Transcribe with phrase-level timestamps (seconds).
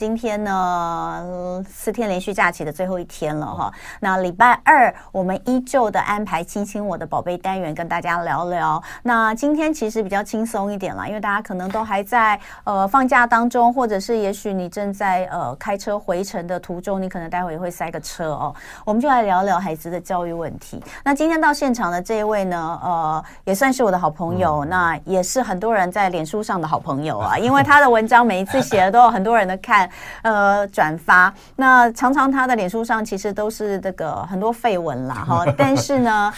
[0.00, 3.70] 今天呢，四天连续假期的最后一天了哈。
[4.00, 8.82] 那礼拜二我们依旧的安排“亲亲我的宝贝”单元，跟大家聊聊。
[9.02, 18.54] 那今天其实比较轻松一点啦，因为大家可能都还在呃放假当中，或者是也许你正在呃开车回程的途中，你可能待会也会塞个车哦。
[18.86, 20.82] 我们就来聊聊孩子的教育问题。
[21.04, 29.89] 那今天到现场的这一位呢，呃，也算是我的好朋友，那也是很多人在脸书上的好朋友啊，因为他的文章每一次写的都有很多人的看。
[30.22, 36.32] 呃，转发那常常他的脸书上其实都是这个很多绯闻啦 哈，但是呢，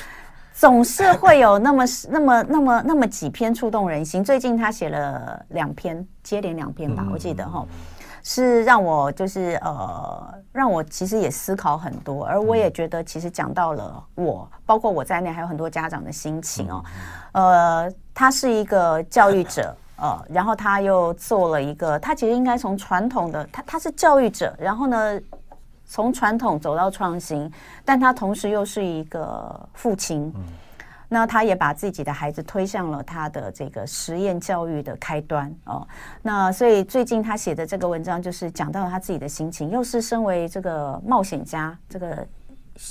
[0.52, 4.22] 总是会有那么 那么那么那么几篇触动人心。
[4.22, 7.66] 最近他写了两篇，接连两篇吧，我记得哈，
[8.22, 16.84] 是让我就是呃，让我其实也思考很多，而我也觉得其实讲到了我，包括我在内还有很多家长的心情哦。
[17.32, 19.74] 呃，他是一个教育者。
[20.02, 25.20] 呃，然后他又做了一个，他其实应该从传统的，他他是教育者，然后呢，
[25.84, 27.48] 从传统走到创新，
[27.84, 30.42] 但他同时又是一个父亲，嗯，
[31.08, 35.88] 那他也把自己的孩子推向了他的这个实验教育的开端哦，呃，
[36.22, 42.26] 那所以最近他写的这个文章就是讲到了他自己的心情，又是身为这个冒险家这个。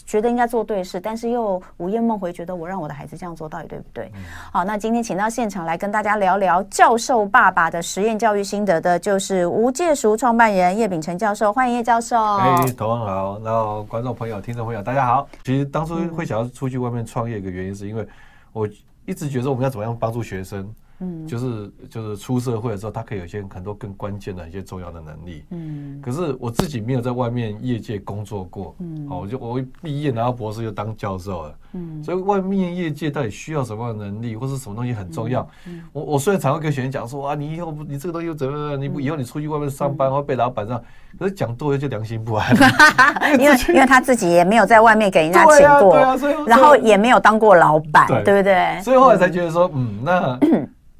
[0.06, 4.12] 觉得应该做对事，但是又午夜梦回，觉得我让我的孩子这样做到底对不对？
[4.16, 12.16] 嗯、好，那今天请到现场来跟大家聊聊教授爸爸的实验教育心得的，就是无界塾创办人叶秉成教授，欢迎叶教授。
[12.38, 15.28] 哎，同安好，然后观众朋友、听众朋友，大家好。
[15.44, 18.08] 其实当初会想要出去外面创业，一个原因是因为
[18.54, 18.68] 我
[19.06, 20.74] 一直觉得我们要怎么样帮助学生。
[21.02, 25.44] 嗯，就是就是出社会的时候，他可以有一些很多更关键的一些重要的能力。
[25.50, 28.76] 嗯，可是我自己没有在外面业界工作过。
[28.80, 31.56] 嗯，好，我就我一毕业拿到博士就当教授了。
[31.74, 35.48] 嗯，所以外面业界到底需要什么样的能力，或是什么东西很重要？
[35.68, 38.80] 嗯，我我虽然常会跟学生讲说啊，你以后你这个东西又怎么样？
[38.80, 40.80] 你不以后你出去外面上班会被老板让，
[41.18, 42.56] 可是讲多了就良心不安。
[43.40, 48.80] 因为因为他自己也没有在外面给人家请过，对啊，所以然后也没有当过老板，对不对？
[48.84, 50.40] 所以后来才觉得说，嗯，那。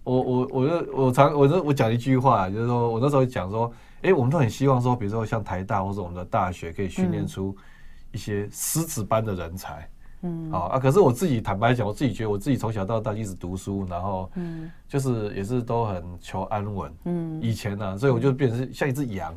[0.04, 7.56] 我我我就我常我就我讲一句话，就是说我那时候讲说，哎，我们都很希望说，比如说像台大或者我们的大学，可以训练出
[8.12, 9.88] 一些狮子般的人才，
[10.24, 10.80] 嗯，好啊。
[10.80, 19.32] 可是我自己坦白讲，我自己觉得我自己从小到大一直读书，然后嗯，就是也是都很求安稳，嗯，以前呢，所以我就变成像一只羊，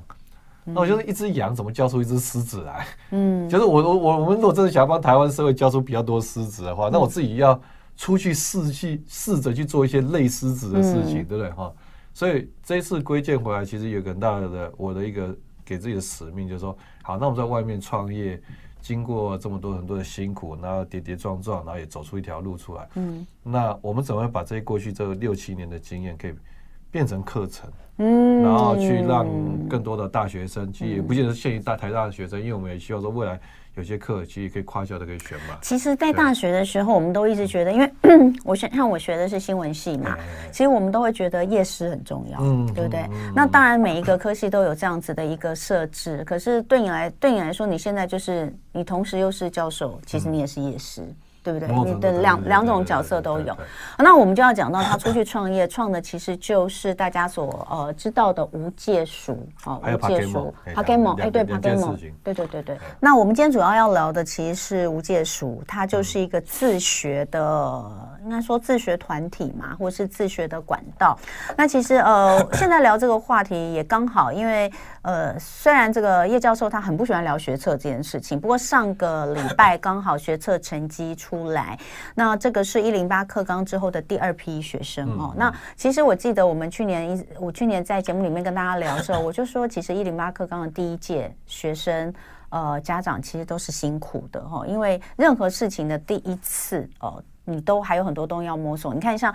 [0.65, 2.87] 那我觉得一只羊怎么教出一只狮子来？
[3.11, 7.61] 嗯， 就是我我我我们如果真的想要帮台湾社会教出比较多狮子的话，那我自己要。
[7.97, 11.73] 出去试去试着去做一些类狮子的事情，对不对哈？
[12.13, 18.41] 所以这一次归建回来，其实有个很大的我的一个给自己的使命，就是说，好，那我们在外面创业，
[18.81, 22.89] 经过这么多很多的辛苦，然后跌跌撞撞，然后也走出一条路出来。
[22.95, 26.35] 嗯，那我们怎么样把这些过去这六七年的经验，可以
[26.91, 27.69] 变成课程？
[27.99, 29.27] 嗯，然后去让
[29.69, 33.41] 更多的大学生，其实也不见得限于大台大的学生，因为我们也希望说未来。
[33.77, 35.59] 有些课其实可以跨校的，可以选嘛。
[35.61, 37.93] 其实，在大学的时候，我们都一直觉得，因为
[38.45, 40.17] 我学像我学的是新闻系嘛，
[40.53, 42.39] 其实我们都会觉得夜师很重要，
[42.73, 43.05] 对不对？
[43.35, 46.23] 那当然，每一个科系都有这样子的一个设置。
[46.25, 51.03] 可是对你来，对你来说，你现在就是你同时又是教授，其实你也是夜师。
[51.45, 51.69] 对不对？
[51.69, 53.55] 你的两两种角色都有。
[53.99, 62.79] 那我们就要讲到他出去创业，创的其实就是大家所呃知道的无界塾啊，无界塾，Pagamo，哎，对，Pagamo，对对对对。
[62.99, 67.85] 那我们今天主要要聊的其实是无界塾，它就是一个自学的，
[68.25, 71.19] 应该说自学团体嘛，或是自学的管道。
[71.59, 74.73] 那其实呃，现在聊这个话题也刚好，因为
[75.03, 81.34] 呃，虽然这个叶教授他很不喜欢聊学测这件事情，不过上个礼拜刚好学测成绩出。
[81.35, 81.77] 出来，
[82.15, 85.33] 那这个是一零八课纲之后的第二批学生哦。
[85.33, 92.15] 嗯、那其实我记得我们去年一，我去年在节目里面跟大家聊的时候， 我就说，其实一零八课纲的第一届学生，
[92.51, 98.93] 呃，家长其实都是辛苦的哈，因为任何事情的第一次哦，你都还有很多东西要摸索。
[98.95, 99.35] 你看像。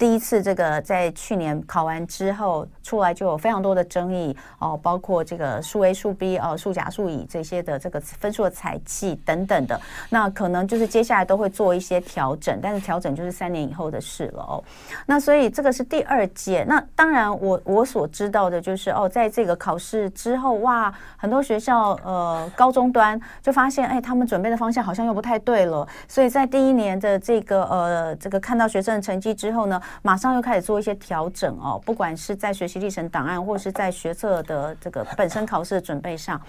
[0.00, 9.78] 第一次这个在去年考完之后出来就有非常多的争议哦，包括这个数 A 数 B 哦，数甲数乙这些的这个分数的采计等等的，
[10.08, 14.64] 那可能就是接下来都会做一些调整，但是调整就是三年以后的事了哦。
[15.04, 29.80] 那所以这个是第二届，那当然我我所知道的就是哦，在这个考试之后哇，很多学校呃高中端就发现哎，他们准备的方向好像又不太对了，所以在第一年的这呃这个看到学生的成绩之后呢。
[30.02, 36.40] 马上又开始做一些调整哦，不管是在学习历程档案，或是在学测的这个本身考试的准备上，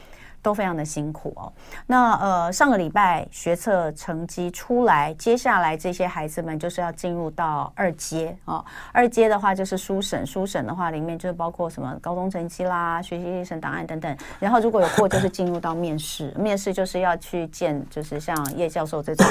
[0.42, 1.52] 都非常的辛苦哦。
[1.88, 8.64] 那呃，上个礼拜学测成绩出来，接下来这些孩子们就是要进入到二阶哦。
[8.92, 14.18] 二阶的话就是书审，书审的话里面就是包括什么高中成绩啦、学习历程档案等等。
[14.40, 19.26] 然后如果有过，就是进入到面试， 面试就是要去见，就是像叶教授这种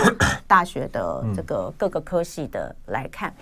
[0.46, 3.32] 大学的这个各个科系的来看。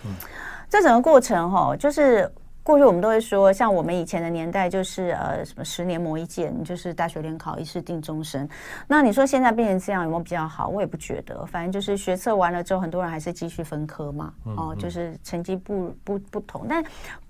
[0.71, 2.31] 这整个过程哈，就是。
[2.69, 8.47] 过去我们都会说，像我们以前的年代，就是呃什么十年磨一剑，就是大学联考一试定终身。
[8.87, 10.69] 那你说现在变成这样有没有比较好？
[10.69, 16.67] 我也不觉得，反正就是学测完了之后，很多人还是继续分科嘛，哦，就是成绩不不不同。
[16.69, 16.85] 但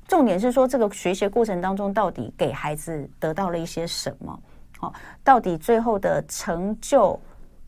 [0.08, 4.40] 重点是说，这个学习过程当中，到底给孩子得到了一些什么？
[4.80, 4.92] 哦，
[5.22, 7.16] 到底最后的成就？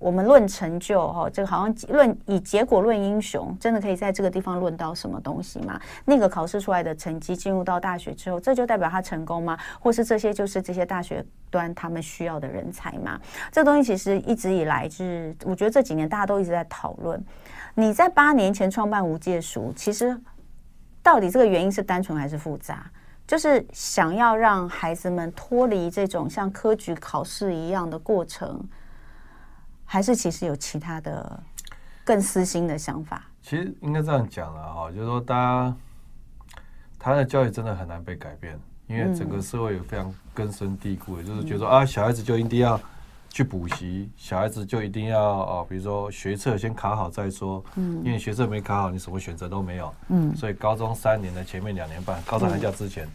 [0.00, 5.79] 我们论成就哈，这个好像论以结果论英雄，真的可以在这个地方论到什么东西吗？
[6.06, 9.58] 那个考试出来的成绩进入到大学之后，这就代表他成功吗？
[9.79, 13.20] 或是这些就是这些大学端他们需要的人才吗？
[13.52, 17.23] 这东西其实一直以来就是，我觉得这几年大家都一直在讨论。
[17.75, 20.19] 你在八年前创办无界塾，其实
[21.02, 22.91] 到底这个原因是单纯还是复杂？
[23.26, 28.67] 就是想要让孩子们脱离这种像科举考试一样的过程。
[29.93, 31.43] 还是其实有其他的
[32.05, 33.25] 更私心的想法。
[33.43, 35.77] 其实应该这样讲了哈，就是说，大家
[36.97, 38.57] 他的教育真的很难被改变，
[38.87, 42.81] 因为整个社会有非常根深蒂固的，就是觉得说啊，小孩子就一定要
[43.31, 53.09] 去补习，小孩子就一定要哦，比如说学测先考好再说，嗯，因为学测没考好，你什么选择都没有，嗯，所以高中三年的前面两年半，高三寒假之前，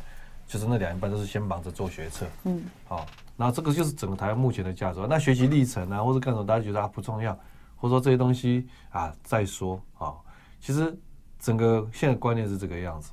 [0.48, 3.06] 就是那两年半都是先忙着做学测，嗯，好。
[3.38, 5.06] 那这个就是整个台湾目前的价值。
[5.10, 7.34] 那学习历程啊，或者干什么，大家觉得啊不重要，
[7.76, 10.16] 或者说这些东西啊再说啊。
[10.62, 10.98] 其实
[11.38, 13.12] 整个现在观念是这个样子，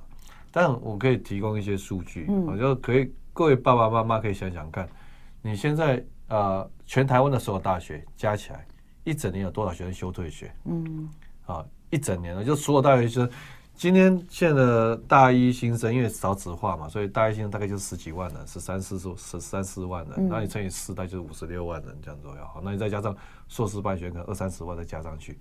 [0.52, 4.88] 但我可以提供一些数据，我觉得可以各位爸爸妈妈可以想想看，
[5.40, 8.64] 你现在呃全台湾的所有大学加起来，
[9.02, 10.55] 一整年有多少学生休退学？
[10.67, 11.11] 嗯，
[11.46, 13.29] 啊一整年了，就所有大学生。
[13.82, 22.44] 今天现在的大一新生，因为少子化嘛，所以大一新生大概就是十几万人，十三四十十三四万人，那你乘以四，大概就是五十六万人这样左右。
[22.44, 23.12] 好，那你再加上
[23.49, 25.37] 硕士班学可能二三十万再加上去。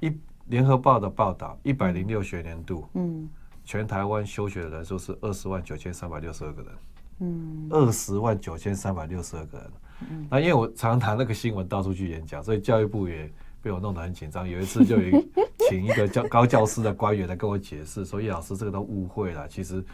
[0.00, 0.14] 一
[0.48, 3.26] 联合报的报道，一百零六学年度，嗯，
[3.64, 6.72] 全台湾休学的人数是二十万九千三百六十二个人，
[7.20, 9.70] 嗯，二十万九千三百六十二个人。
[10.10, 13.32] 嗯，那因为我常常拿那个新闻到处去演讲，所以教育部也。
[13.62, 15.22] 被我弄得很紧张，有一次就有
[15.68, 19.84] 请一个教高教师的官员来跟我解释，说叶老师这个都误会了，其实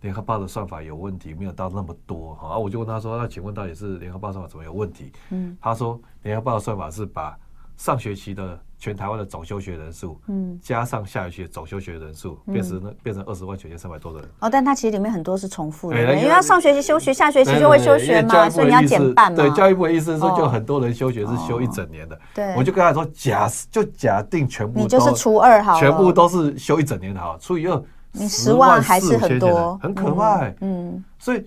[0.00, 2.48] 联合报的算法有问题，没有到那么多哈。
[2.50, 5.12] 啊，我就问他说，那请问到底是联合报算法怎么有问题？
[5.30, 7.38] 嗯，他说联合报的算法是把
[7.76, 8.60] 上学期的。
[8.82, 14.28] 全台湾的总休学人数，嗯，加上下学期总休学人数，变成那变成二十万九千三百多的人。
[14.40, 19.36] 哦，但它其实里面很多是重复的，因为他上学期休学，下学期就会休学嘛，所以你要减半嘛。
[19.36, 22.18] 对，教育部的意思是说，就很多人休学是休一整年的。
[22.34, 27.80] 对，我就跟他说，假就假定全部，你就是初二好，全部都是休一整年的好，除以二，
[28.10, 30.52] 你十万还是很多，很可怕。
[30.60, 31.46] 嗯，所以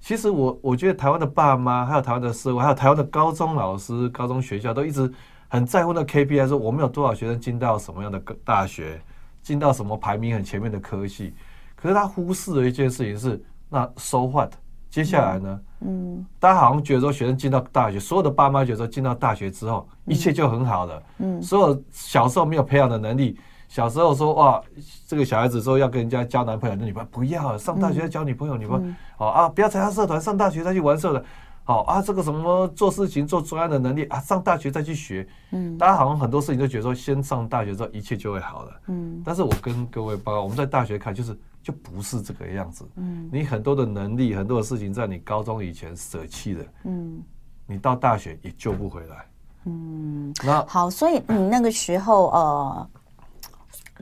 [0.00, 5.12] 其实我我觉得台湾的爸妈，还有台湾的社会，还有台湾的高中老师、高中学校都一直。
[5.48, 9.00] 很在乎那 KPI，说我们有多少学生进到什么样的大学，
[9.42, 11.32] 进到什么排名很前面的科系，
[11.74, 14.52] 可是他忽视了一件事情是，那 so what？
[14.88, 15.60] 接下来呢？
[15.80, 21.02] 嗯，大家好像觉得说学生进到大学，所有的爸妈觉得说进到大学之后一切就很好了。
[21.18, 23.38] 嗯，所有小时候没有培养的能力，
[23.68, 24.62] 小时候说哇，
[25.06, 31.22] 这个小孩子说要跟人家交男朋友、女朋友，不要上大学要交女朋友、女朋友，哦啊，不要参加社团，上大学再去玩社团。
[31.66, 35.26] 好啊，这个什么做事情做专案的能力啊，上大学再去学。
[35.50, 38.80] 嗯，大家好像很多事情都觉得说，先上大学之后一切就会好了。
[38.86, 42.86] 嗯，但是我跟各位报告，我们在大学看就是就不是这个样子。
[42.94, 46.64] 嗯，你很多的能力，很多的事情在你高中以前舍弃了。
[46.84, 47.20] 嗯，
[47.66, 49.26] 你到大学也救不回来。
[49.64, 52.90] 嗯，那好，所以你那个时候呃。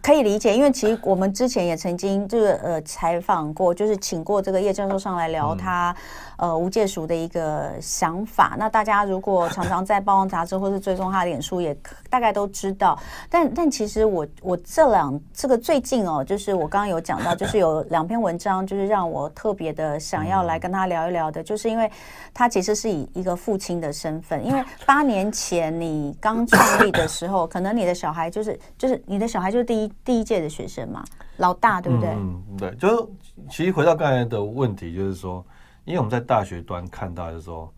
[0.03, 5.97] 可以理解，因为其实我们之前也曾经就是呃采访过，就是请过这个叶教授上来聊他
[6.37, 8.55] 呃无界熟的一个想法。
[8.59, 11.77] 那大家如果常常在《报王杂志》或是追踪他的脸书，也
[12.11, 12.99] 大概都知道。
[13.31, 21.91] 但但其实我我这两这个最近哦，就是我刚刚有讲到，就是有两篇文章，就是让我特别的想要来跟他聊一聊的，就是因为
[22.33, 29.93] 他其实是以一个父亲的身份，因为八年前你刚创立的时候，可能你的小孩就是就是你的小孩就是第一。
[30.05, 31.05] 第一届的学生嘛，
[31.37, 32.11] 老大对不对？
[32.11, 33.09] 嗯，对，就是
[33.49, 35.43] 其实回到刚才的问题，就是说，
[35.85, 37.73] 因为我们在大学端看到，就是说，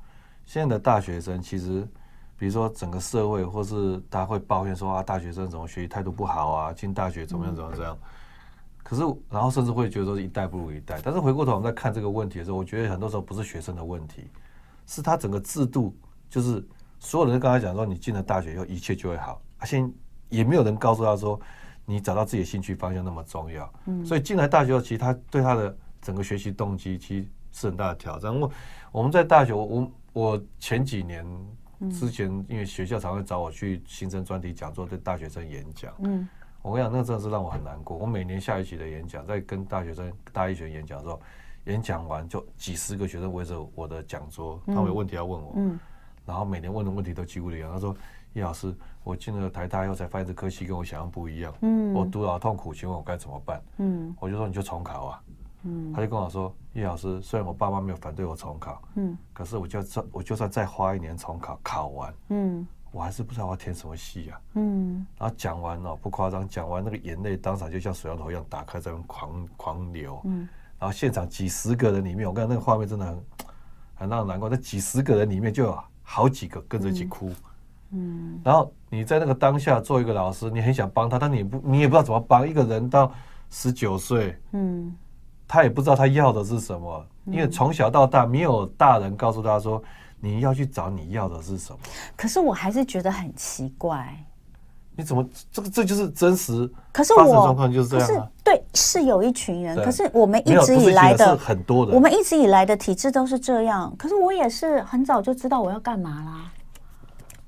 [0.45, 1.87] 现在的大学生其实，
[2.39, 7.99] 比如说整个社会，或是大家会抱怨说啊，大学生怎么学习态度不好啊，进大学怎么样怎么样这样。
[8.01, 8.09] 嗯、
[8.83, 11.01] 可是，然后甚至会觉得说一代不如一代。
[11.03, 14.31] 但是回过头我们在看这个问题的时候，我觉得很多时候不是学生的问题，
[14.87, 15.97] 是他整个制度，
[16.31, 16.65] 就是
[17.01, 19.85] 所有人跟他讲说，你进了大学以后一切就会好，而且
[20.29, 21.41] 也没有人告诉他说，
[21.85, 23.73] 你找到自己的兴趣方向那么重要。
[23.87, 28.39] 嗯，所以进来大学后，其实他对他的整个学习动机其实是很大的挑战。
[28.39, 28.51] 我
[28.93, 31.27] 我们在大学，我我前几年
[31.91, 35.93] 之前，因为学校常会找我去新生专题讲座，对大学生演讲。
[36.01, 36.29] 嗯，
[36.63, 37.97] 我跟你讲，那个真的是让我很难过。
[37.97, 41.21] 我每年下一期的演讲，在跟大学生大一学演讲的时候。
[41.67, 45.77] 演讲完就几十个学生围着我的讲桌，他们有问题要问我，嗯，
[46.25, 47.73] 然后每年问的问题都几乎一样。
[47.73, 47.93] 他说
[48.35, 48.73] ：“叶老师，
[49.03, 55.23] 我进了台大以后才发现这科系跟我想象不一样，嗯，我读了好痛苦，请问我该怎么办？”嗯，我就说：“你就重考啊。”
[55.67, 70.49] 嗯，他就跟我说：“叶老师，虽然我爸妈没有反对我重考，嗯，可是我就算我就算再花一年重考，考完，嗯，我还是不知道我要填什么系啊。”嗯，然后讲完了，不夸张，讲完那个眼泪当场就像水龙头一样打开，在那狂狂流，嗯。
[70.79, 73.25] 然后现场几十个人里面，我看那个画面真的很
[73.97, 74.47] 很让人难过。
[74.47, 77.33] 那几十个人里面就有好几个跟着一起哭，
[77.93, 78.39] 嗯。
[78.45, 83.11] 然后你在那个当下做一个老师，你很想帮他，但你不，你也不知道怎么帮一个人到
[83.49, 84.95] 十九岁，嗯，
[85.49, 89.83] 他也不知道他要的是什么，因为从小到大没有大人告诉他说
[90.21, 91.79] 你要去找你要的是什么。
[92.17, 94.17] 可是我还是觉得很奇怪。
[94.99, 95.23] 你怎么
[95.53, 96.67] 这个这就是真实？
[96.91, 99.77] 可是我状况就是这样、啊、是对，是有一群人。
[99.85, 103.95] 可是我们一直以来的很多的，我们一直以来的体制都是这样。
[103.99, 106.53] 可是我也是很早就知道我要干嘛啦。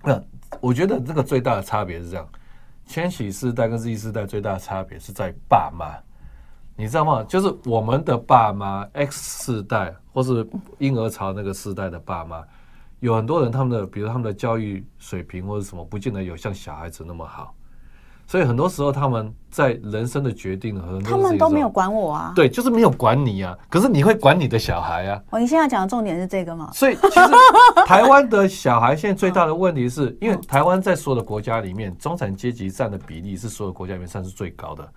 [0.05, 0.23] 那
[0.61, 2.29] 我觉得这个最大的差别是这样：
[2.85, 5.97] 千禧世代跟 Z 世代最大的差别是在爸妈，
[6.81, 7.25] 你知道吗？
[7.25, 12.41] 就是我们的爸妈 X 世代或是婴儿潮那个世代的爸妈。
[13.01, 17.53] 有很多人，他们的比如他们的教育水平或者什么，不见得有像小孩子那么好，
[18.29, 22.33] 所以很多时候他们在人生的决定，很多他们都没有管我啊。
[22.37, 23.59] 对，就是没有管你啊。
[23.69, 25.21] 可是你会管你的小孩啊。
[25.31, 26.71] 哦，你现在讲的重点是这个吗？
[26.73, 34.89] 所以其实台湾的小孩现在最大的问题是 因为台湾在所有的国家里面，中产阶级占的比例是所有国家里面算是最高的。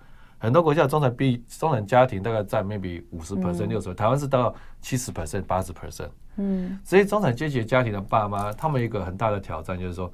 [0.42, 6.08] 很多国家的中产比中产家庭大概占 maybe 五十 percent 六十，台湾是到七十 percent 八十 percent。
[6.34, 10.12] 嗯，所以中产阶级家庭的爸妈，他们一个很大的挑战就是说，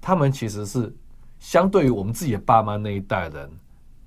[0.00, 0.92] 他们其实是
[1.38, 3.48] 相对于我们自己的爸妈那一代人，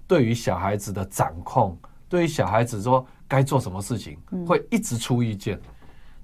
[0.05, 1.77] 对于小孩子的掌控，
[2.09, 5.57] 对于小孩子说该做什么事情，会一直出意见。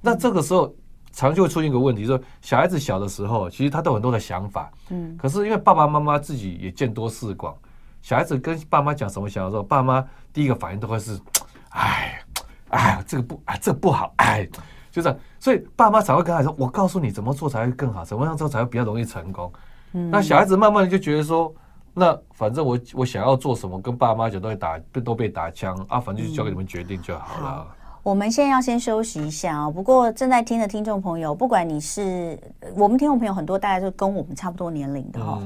[0.01, 0.75] 那这个时候，
[1.13, 7.58] 常就会出现一个问题，说小孩子小的时候，其实他都有很多的想法，嗯，可是因为爸爸妈妈自己也见多识广，
[8.08, 11.20] 小孩子跟爸妈讲什么想法的时候，爸妈第一个反应都会是，
[11.76, 12.18] 哎，
[12.72, 14.48] 哎，这个不，哎，这个不好，哎。
[14.90, 19.52] 就这样，所以爸妈才会跟他说：“我告诉你怎么做才会更好，怎么样做才会比较容易成功。”
[19.92, 21.54] 嗯，那小孩子慢慢的就觉得说
[21.94, 27.68] ：“那反正我我想要做什么，跟爸妈讲都会打，都被打枪啊，反正就交给你们决定就好了。
[27.70, 27.76] 嗯”
[28.08, 29.70] 我们现在要先休息一下啊！
[29.70, 32.40] 不过正在听的听众朋友，不管你是
[32.74, 35.42] 我们听众朋友很多，大家就跟我们差不多年龄的哈，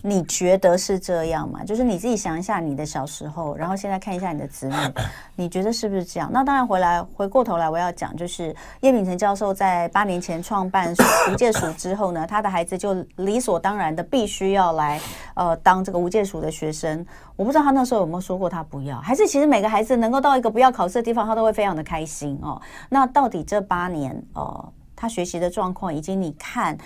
[0.00, 1.62] 你觉得是这样吗？
[1.62, 4.74] 就是你自己想一下你的小时候，然后现在看一下你的子女，
[5.36, 6.30] 你觉得是不是这样？
[6.32, 10.94] 那当然回来回过头来，我要讲就是叶秉成教授在八年前创办
[11.30, 14.98] 无界塾之后呢，他的孩子就理所当然的必须要来
[15.34, 17.04] 呃当这个无界塾的学生。
[17.36, 22.60] 我不知道他那时候有没有说过他不要，还是其实每个孩子能够到一个不要考试的地方，他都会非常的开心哦。
[22.88, 26.76] 那到底这八年哦，他学习的状况，以及你看。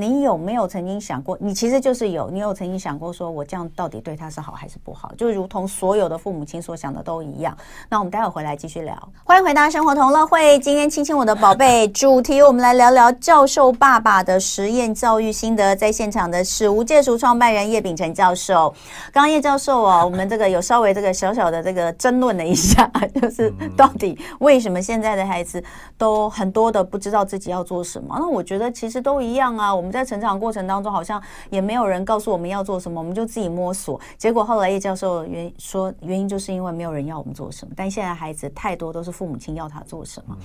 [0.00, 1.36] 你有没有曾经想过？
[1.38, 5.12] 你其实就是有，你有曾经想过，说我这样到底对他是好还是不好？
[5.14, 7.54] 就如同所有的父母亲所想的都一样。
[7.90, 8.96] 那我们待会回来继续聊。
[9.24, 15.76] 欢迎回到生活同乐会，今天亲亲我的宝贝主题，我们来聊聊教授爸爸的实验教育心得。
[15.76, 18.72] 在现场的是无界塾创办人叶秉成教授。
[19.12, 22.90] 刚刚叶教授啊，我们这个有稍微这个小小的这个争论了一下，
[23.20, 25.62] 就是到底为什么现在的孩子
[25.98, 28.16] 都很多的不知道自己要做什么？
[28.18, 29.89] 那我觉得其实都一样啊，我们。
[29.90, 34.00] 在成长过程当中，好像也没有人告诉我们要做什么，我们就自己摸索。
[34.16, 37.72] 结果后来叶教授原说，原因就是因为没有人要我们做什么。
[37.76, 40.36] 但现在孩子太多都是父母亲要他做什么。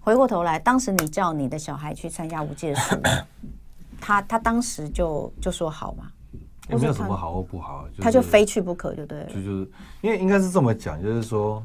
[0.00, 2.98] 回过头来，当时你叫你的小孩去参加无界塾，
[4.00, 6.10] 他他当时就就说好嘛？
[6.68, 9.26] 也没有什么好或不好，他就非去不可，就对了。
[9.26, 11.64] 就就是因为应该是这么讲，就是说，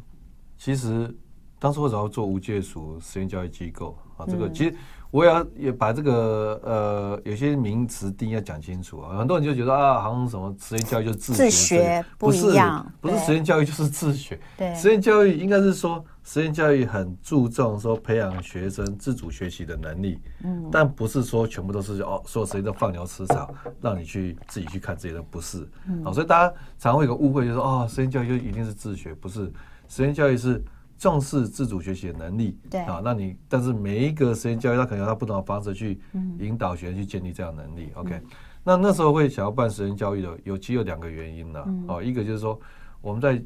[0.57, 1.15] 其实
[1.59, 4.25] 当时为什么要做无界塾实验教育机构啊？
[4.27, 4.75] 这个其实。
[5.11, 29.51] 我也要也把这个呃有些名词定义要讲清楚啊，很多人就觉得啊，好像什么实验教育就是自学，自学不一样，不是实验教育就是自学，对，实验教育应该是说实验教育很注重说培养学生自主学习的能力，嗯，但不是说全部都是哦，所有实验都放牛吃草，让你去自己去看这些都不是，嗯，好，所以大家常会有个误会，就是说哦，实验教育就一定是自学，不是，
[29.87, 30.61] 实验教育是
[30.97, 35.99] 重视自主学习的能力，对啊，那你但是每一个实验教育，它可能有它不同的方式去
[36.39, 37.91] 引导学生去建立这样的能力。
[37.95, 38.21] 嗯、OK，
[38.63, 41.59] 那那时候会想要办实验教育的，有其有两个原因呢。
[41.87, 42.59] 哦、嗯，一个就是说
[42.99, 43.39] 我们在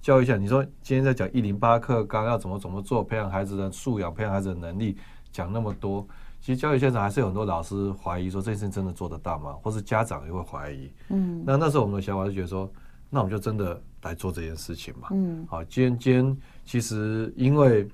[0.00, 4.96] 教育下，你说今天在讲一零八课纲要怎么怎么做，培养孩子的素养，培养孩子的能力，
[5.30, 6.06] 讲那么多，
[6.40, 9.52] 其实教育现场还是有很多老师怀疑说这件事真的做得到吗？
[9.62, 10.90] 或是家长也会怀疑。
[11.10, 12.72] 嗯，那那时候我们的想法就觉得说，
[13.10, 15.08] 那我们就真的来做这件事情嘛。
[15.10, 16.36] 嗯，好，今天今天。
[16.64, 17.86] 其实，因为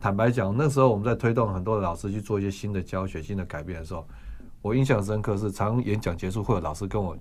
[0.00, 4.06] 坦白讲，那时候我们在推动很多的老师去做一些新的教学、新的改变的时候，
[4.62, 7.16] 我印象深刻是，常演讲结束会有老师跟我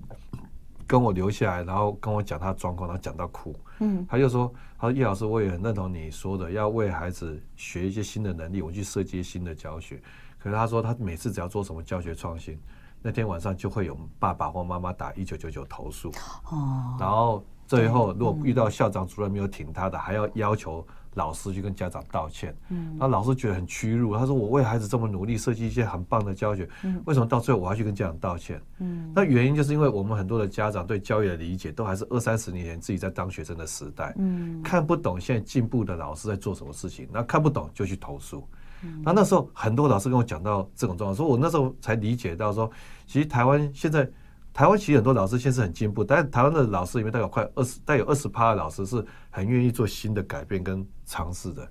[0.87, 3.53] 跟我留下来，然后跟我讲他的状况，然后讲到哭。
[3.79, 10.01] 嗯，他就说：“他说叶老师，我也很认同你说的，要为孩子学一些新的能力，我去设计新的教学。
[10.39, 12.57] 可是他说，他每次只要做什么教学创新，
[13.01, 16.09] 那天晚上就会有爸爸或妈妈打一九九九投诉。
[16.49, 22.55] 哦，然后。”最后，如果遇到校长、主任没有挺他的，还要要求老师去跟家长道歉。
[22.69, 24.15] 嗯，那老师觉得很屈辱。
[24.15, 26.67] 他说：“我为孩子这么努力，设计一些很棒的教学，
[27.05, 34.13] 为什么到最后我要去跟家长道歉？”嗯，那原因就是因为我们很多的家长对教育的理解都还是二三十年前自己在当学生的时代。
[34.17, 38.47] 嗯，看不懂现在进步的老师在做什么事情，那看不懂就去投诉。
[38.83, 42.71] 嗯，那那时候很多老师跟我讲到这种状况，所以我那时候才理解到说，
[43.07, 44.09] 其实台湾现在。
[44.57, 51.61] 台湾其实很多老师现在是很进步，但是台湾的老师里面大概快二十，大概有二十趴的老师是很愿意做新的改变跟尝试的。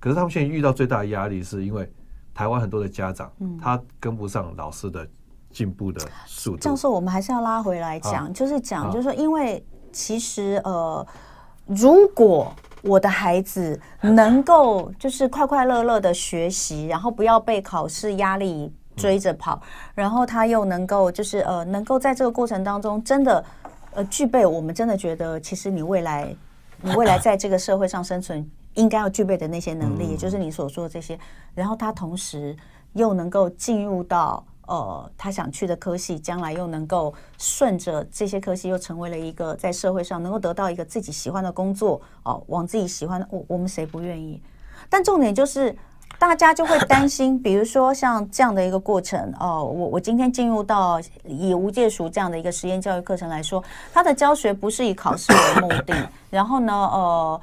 [0.00, 1.88] 可是他们现在遇到最大的压力，是因为
[2.34, 3.30] 台湾很多的家长，
[3.60, 5.06] 他跟不上老师的
[5.52, 6.56] 进步的速度。
[6.56, 11.06] 教授，我们还是要拉回来讲，就是讲，就是说，因为其实呃，
[11.66, 18.74] 如果我的孩子能够就是快快乐乐的学习，然后不要被考试压力。
[18.96, 19.60] 追着跑，
[19.94, 23.44] 然后他又能够就是呃，能够在这个过程当中真的
[23.94, 26.34] 呃具备我们真的觉得，其实你未来
[26.80, 31.18] 你未来在这个社会上生存应该要具备的那些能力，也就是你所说的这些。
[31.54, 32.56] 然后他同时
[32.92, 44.42] 又能够进入到呃他想去的科系，将来又能够顺着这些科系又成为了一个在社会上能够得到一个自己喜欢的工作哦，往自己喜欢的，我我们谁不愿意？
[44.88, 45.74] 但重点就是。
[46.22, 53.60] 大家就会担心，比如说像这样的一个过程哦，我我今天进入到以无界塾这样的一个实验教育课程来说，
[53.92, 57.40] 它的教学不是以考试为目的， 然后呢，呃，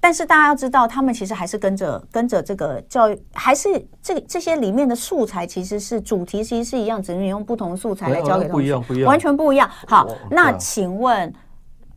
[0.00, 3.68] 但是大家要知道，他们其实还是跟着跟着这个教育，还是
[4.00, 9.70] 这这些里面的素材其实是主题其实是一样，只是你用不同的素材来教给同学，不一样，不一样，完全不一样。
[9.86, 11.30] 好，那请问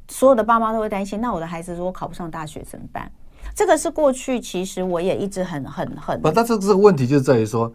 [0.09, 3.09] 所有的爸妈都会担心，那我的孩子如果考不上大学怎么办？
[3.57, 7.73] 这个是过去，其实我也一直很很很不，但这个这个问题就在于说，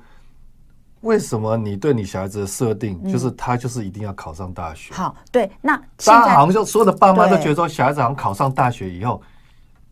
[1.01, 4.95] 为什么你对你小孩子的设定就是他就是一定要考上大学？
[4.95, 9.21] 好，对，那大家好像就所有的爸妈都觉得说，小孩子好像考上大学以后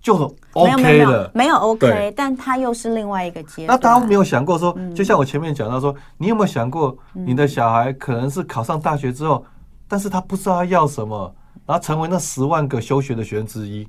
[0.00, 3.76] 就 OK 了，没有 OK，但他又是另外一个阶段。
[3.76, 9.44] 那大家没有想过说，就像我前面讲到说，你有没有想过，你的小孩可能是考上大学之后，
[9.88, 11.34] 但是他不知道他要什么，
[11.66, 13.88] 然后成为那十万个休学的学生之一。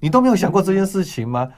[0.00, 1.48] 你都没有想过这件事情吗？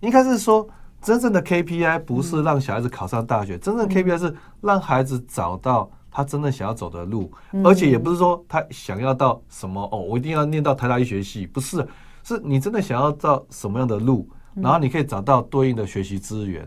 [0.00, 0.68] 应该是说，
[1.00, 7.32] 真正的 KPI 不是让小孩子考上大学，真正的 KPI 是让孩子找到他真正想要走的路，
[7.64, 11.86] 而且也不是说他想要到什么哦，我一定要念到台大医学系，不是，
[12.22, 16.66] 是你真的想要到什么样的路，然后你可以找到对应的学习资源。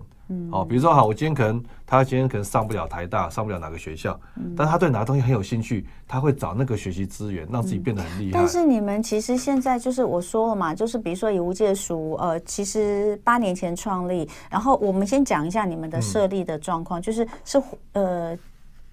[0.52, 4.20] 哦，比如说，好，我今天可能他今天可能上不了台大，上不了哪个学校，
[4.56, 8.32] 但他对哪个东西很有兴趣，他会找那个学习资源，让自己变得很厉害。
[8.34, 17.60] 但是你们其实现在就是我说了嘛，就是比如说以无界塾，呃，其实八年前创立，然后我们先讲一下你们的设立的状况，就是是
[17.94, 18.38] 呃，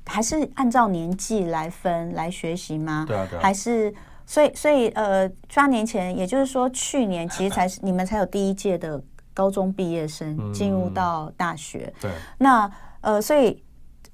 [0.07, 3.05] 还是按照年纪来分来学习吗？
[3.07, 3.42] 对啊，对啊。
[3.42, 3.94] 还是
[4.25, 9.03] 所以所以呃，八年前，也就是说去年其实才是你们才有第一届的。
[9.37, 12.70] 高中毕业生进入到大学，嗯、对，那
[13.03, 13.62] 呃，所以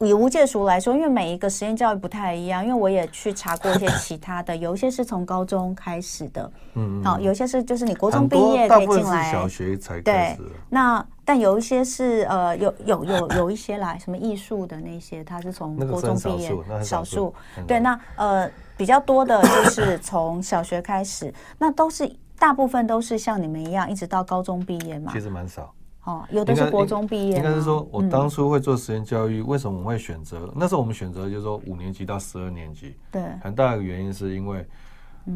[0.01, 10.01] 以无界塾来说，因为每一个实验教育不太一样，因为我也去查过一些其他的，有一些是从高中开始的，嗯，好，有一些是就是你国中毕业可以进来，小学才。
[10.01, 10.37] 对，
[10.69, 17.33] 那但有一些是呃，有有有有一些啦，什么艺术的那些，他是从国中毕业，少数，
[17.69, 22.13] 对，那呃比较多的就是从小学开始，那都是。
[22.39, 25.13] 大部分都是像你们一样，一直到高中毕业嘛？
[25.13, 25.73] 其实蛮少
[26.05, 27.37] 哦，有的是国中毕业。
[27.37, 30.53] 应该是说，我当初会做实验教育，为什么我们会选择？
[30.57, 32.97] 那时候我们选择就是说五年级到十二年级。
[33.13, 34.67] 对，很大的原因是因为，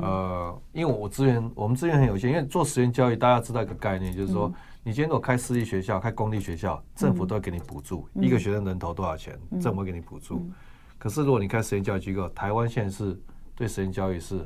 [0.00, 2.30] 呃，因为我资源，我们资源很有限。
[2.30, 10.44] 因为做实验教育，大家知道一个概念，就是说，你今天如果开私立学校、开公立学校，政府都会给你补助，一个学生人头多少钱，政府会给你补助。
[10.98, 13.16] 可是如果你开实验教育机构，台湾现在是
[13.54, 14.44] 对实验教育是，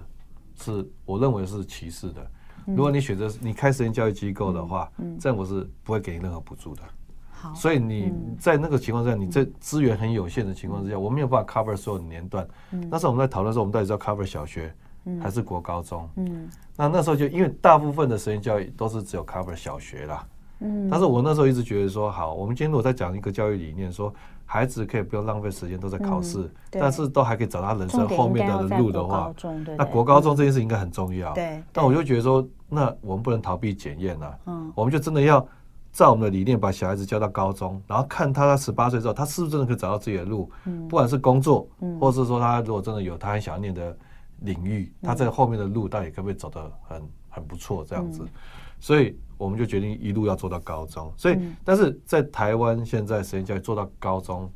[0.56, 2.30] 是我认为是歧视的。
[2.76, 6.82] 如果你选择你开实验教育机构的话，政府是不会给你任何补助的。
[7.30, 12.46] 好，所以你在那个情况下，你这资源很有限的情况之下，我没有办法 cover 所有的年段。
[12.90, 14.74] 那时候我们在讨论说，我们到底是要 cover 小学
[15.22, 16.08] 还是国高中？
[16.16, 20.26] 嗯，那那时候就因为大部分的实验教育都是只有 cover 小学啦。
[20.60, 24.12] 嗯，但是我那时候一直觉得说，好，我们今天如果在讲一个教育理念，说
[24.52, 29.32] 孩子可以不用浪费时间都在考试，但是都还可以找到人生后面的路的话，
[29.78, 31.32] 那国高中这件事应该很重要。
[31.34, 34.36] 对，但我就觉得说，那我们不能逃避检验啊。
[34.46, 35.46] 嗯，我们就真的要。
[35.92, 40.48] 照我们的理念，把小孩子教到高中，然后看他十八岁之后，他是不是真的可以找到自己的路？
[40.64, 43.98] 嗯，不管是工作，嗯，或者是说他如果真的有他很想要念的
[44.42, 48.24] 领域，他在后面的路到底可不可以走得很很不错这样子？
[48.78, 51.12] 所以我们就决定一路要做到高中。
[51.16, 54.48] 所以，但是在台湾现在实验教育做到高中。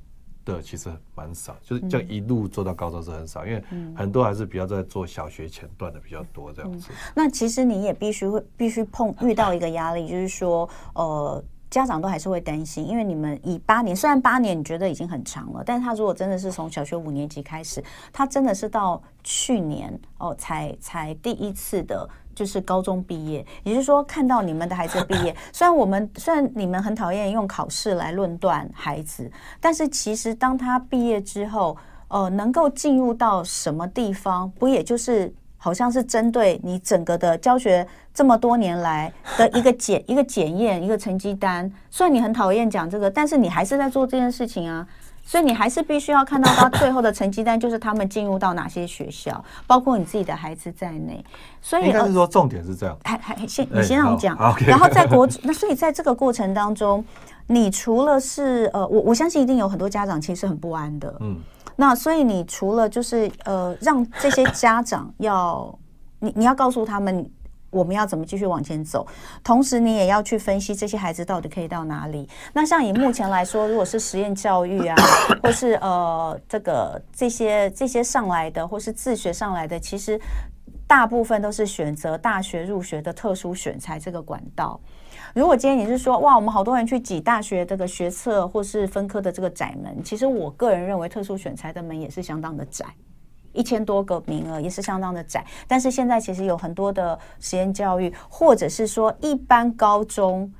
[0.47, 3.65] 的其实蛮少，就是这样一路做到高中是很少，嗯、因为
[3.97, 6.89] 很多还是比较在做小学前段的比较多这样子。
[6.91, 22.07] 嗯、那其实你也必须会必须碰遇到一个压力，就是说，呃，家长都还是会担心，因为你们以八年，虽然八年你觉得已经很长了，但是他如果真的是从小学五年级开始，他真的是到去年哦才才第一次的。
[22.35, 31.77] 就是高中毕业，也就是说，看到你们的孩子毕业， 虽然我们虽然你们很讨厌用考试来论断孩子，但是其实当他毕业之后，
[32.09, 41.71] 呃，能够进入到什么地方，不也就是好像是针对你整个的教学这么多年来的一个检 一个检验一个成绩单。
[41.91, 44.87] 虽然你很讨厌讲这个，但是你还是在做这件事情啊。
[45.25, 51.25] 所以你还是必须要看到他最后的成绩单，就是他们进入到哪些学校，包括你自己的孩子在内。
[51.63, 52.97] 所以应该是说重点是这样。
[53.05, 57.05] 还还先你先让我讲，然后在国 那所以在这个过程当中，
[57.47, 61.17] 你除了是呃，我我相信一定有很多家长其实很不安的。
[61.21, 61.37] 嗯。
[61.75, 65.77] 那所以你除了就是呃，让这些家长要
[66.21, 67.29] 你你要告诉他们。
[67.75, 69.07] 我们要怎么继续往前走？
[69.43, 72.29] 同时，你也要去分析这些孩子到底可以到哪里。
[72.53, 74.97] 那像以目前来说，如果是实验教育啊，
[75.43, 80.21] 或是呃这个这些这些上来的，或是自学上来的，其实
[80.87, 84.81] 大部分都是选择大学入学的特殊选才这个管道。
[85.35, 92.85] 如果今天你是说，哇，我们好多人去挤大学这个学测或是分科的这个窄门，其实我个人认为，特殊选才的门也是相当的窄。
[93.55, 100.53] 一千多个名额也是相当的窄，但是现在其实有很多的实验教育，或者是说一般高中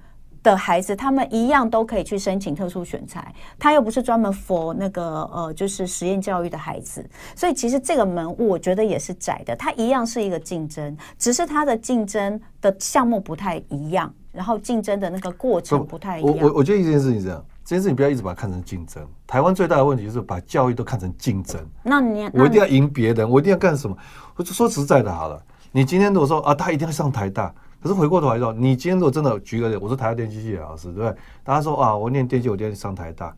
[0.43, 7.05] 的孩子，他们一样都可以去申请特殊选材，他又不是专门 for 那个呃，就是实验教育的孩子，
[7.35, 16.37] 所以其实这个门我觉得也是窄的，它一样是一个竞争，只是它的竞争的项目不太一样，然后竞争的那个过程不太一样。
[16.37, 17.45] 我我我觉得一件事情是这样。
[17.65, 19.03] 这件事你不要一直把它看成竞争。
[19.27, 21.59] 台湾最大的问题就是把教育都看成竞争。
[21.83, 23.97] 那你我一定要赢别人，我一定要干什么？
[24.37, 31.17] 我就说实在的，好了，你今天如果说啊，他一定要上台大，可是回过头来说，你今天如果真的举个例，我说台大电机系的老师，对不对？
[31.43, 33.35] 大家说啊，我念电机，我一定要上台大。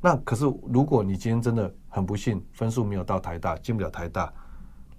[0.00, 4.32] 那可是如果你今天真的很不幸，分数没有到台大，进不了台大，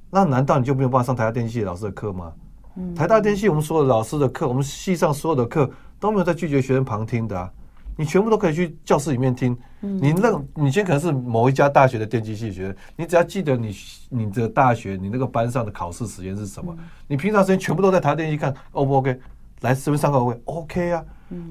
[0.09, 2.33] 那难道你就没有办法上台大电机系老师的课吗？
[2.75, 7.49] 嗯，台大电机系我们所有的老师的课，我们系上所有的课都没有在拒绝学生旁听的啊。
[7.95, 9.57] 你全部都可以去教室里面听。
[9.79, 13.75] 你那，你今天可能是某一家大学的电机系学生，你只要记得你
[14.09, 16.75] 你的大学你那个班上的考试时间是什么，
[17.07, 19.19] 你平常时间全部都在台电机看，O 不 OK？
[19.61, 21.03] 来这边上课会 OK 啊。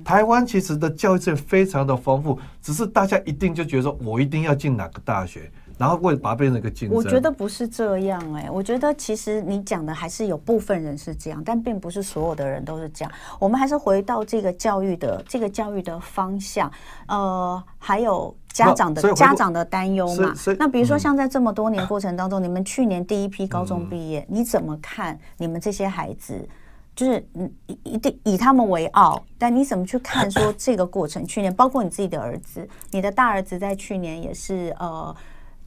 [0.04, 5.50] 台湾其实的教育资源非常的丰富，只是大家一定就觉得说我一定要进哪个大学。
[5.84, 6.96] 然后为把它变成一个竞争。
[6.96, 13.12] 我觉得不是这样哎、欸，我觉得其实你讲的还是有部分人是这样，但并不是所有的人都是这样。
[13.38, 16.72] 我们还是回到这个教育的这个教育的方向，
[17.06, 20.32] 呃，还有家长的家长的担忧嘛。
[20.58, 26.48] 那比如说像在这么多年过程当中，嗯、你们去年第一批高中毕业，嗯、你怎么看你们这些孩子？
[26.96, 31.26] 就是嗯，一定以他们为傲，但你怎么去看说这个过程？
[31.26, 35.14] 去年包括你自己的儿子，你的大儿子在去年也是呃。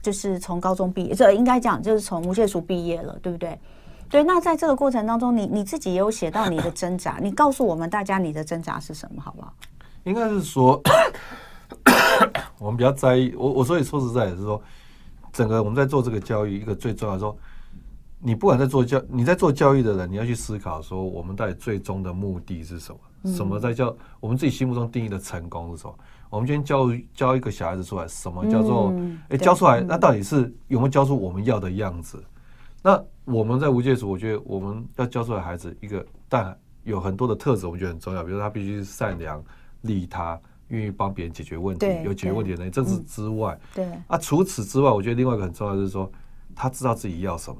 [0.00, 3.58] 就是从高中毕业，这应该讲就是从无界塾毕业了，对不对？
[4.08, 9.52] 对，那在这个过程当中，你你自己也有写到你的挣扎，你告诉我们大家你的挣扎是什么，好不好？
[10.04, 10.80] 应该是说，
[12.58, 14.62] 我们比较在意我我所以说实在也是说，
[15.32, 17.36] 整个我们在做这个教育，一个最重要的说，
[18.18, 22.98] 你不管在做教，你在做教育的人，你要去思考说，我们到底最终的目的是什么？
[23.34, 25.94] 什么在叫我们自己心目中定义的成功是什么？
[26.30, 28.92] 我们今天教教一个小孩子出来，什么叫做？
[29.28, 32.22] 哎，教出来，那到底是有没有教出我们要的样子？
[32.82, 38.22] 那我们在无界塾，我觉得我们要教出来孩子一个，但有很多的特质，我们觉得很重要。
[38.22, 39.42] 比如说他必须善良、
[39.82, 40.38] 利他、
[40.68, 42.70] 愿意帮别人解决问题、有解决问题的能力。
[42.70, 46.10] 这是之外，对啊，除此之外，我觉得另外一个很重要就是说，
[46.54, 47.58] 他知道自己要什么。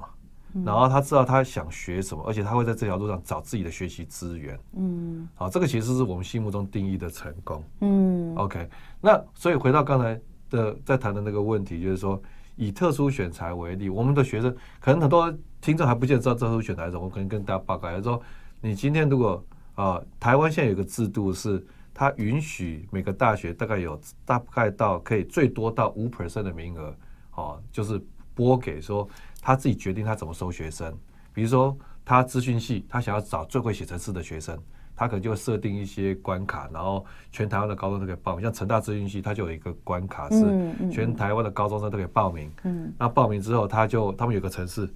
[0.65, 4.59] 然后他知道他想学什么，而且他会在这条路上找自己的学习资源。
[4.77, 7.63] 嗯，好，这个其实是我们心目中定义的成功。
[7.81, 8.69] 嗯，OK，
[9.01, 12.21] 那所以回到刚才的在谈的那个问题，就是说
[12.57, 18.21] 以特殊选才为例，我们的学生可能很多听众还不见得知道特殊选才是什么，我可能跟大家报告，就是说
[18.61, 26.95] 你今天如果啊、呃，台湾现在有个制度是，它允许每个大学大概有大概到可以最多到五 percent 的名额，
[27.35, 28.01] 哦，就是
[28.35, 29.07] 拨给说。
[29.41, 30.93] 他自己决定他怎么收学生，
[31.33, 34.59] 比如说他资讯系，他想要找最会写程式的学生，
[34.97, 38.43] 他可能就会设定一些关卡，然后全台湾的高中都可以报名。
[38.43, 40.45] 像成大资讯系，他就有一个关卡是
[40.91, 42.51] 全台湾的高中生都可以报名。
[42.65, 44.89] 嗯，那报名之后，他就他们有个城市。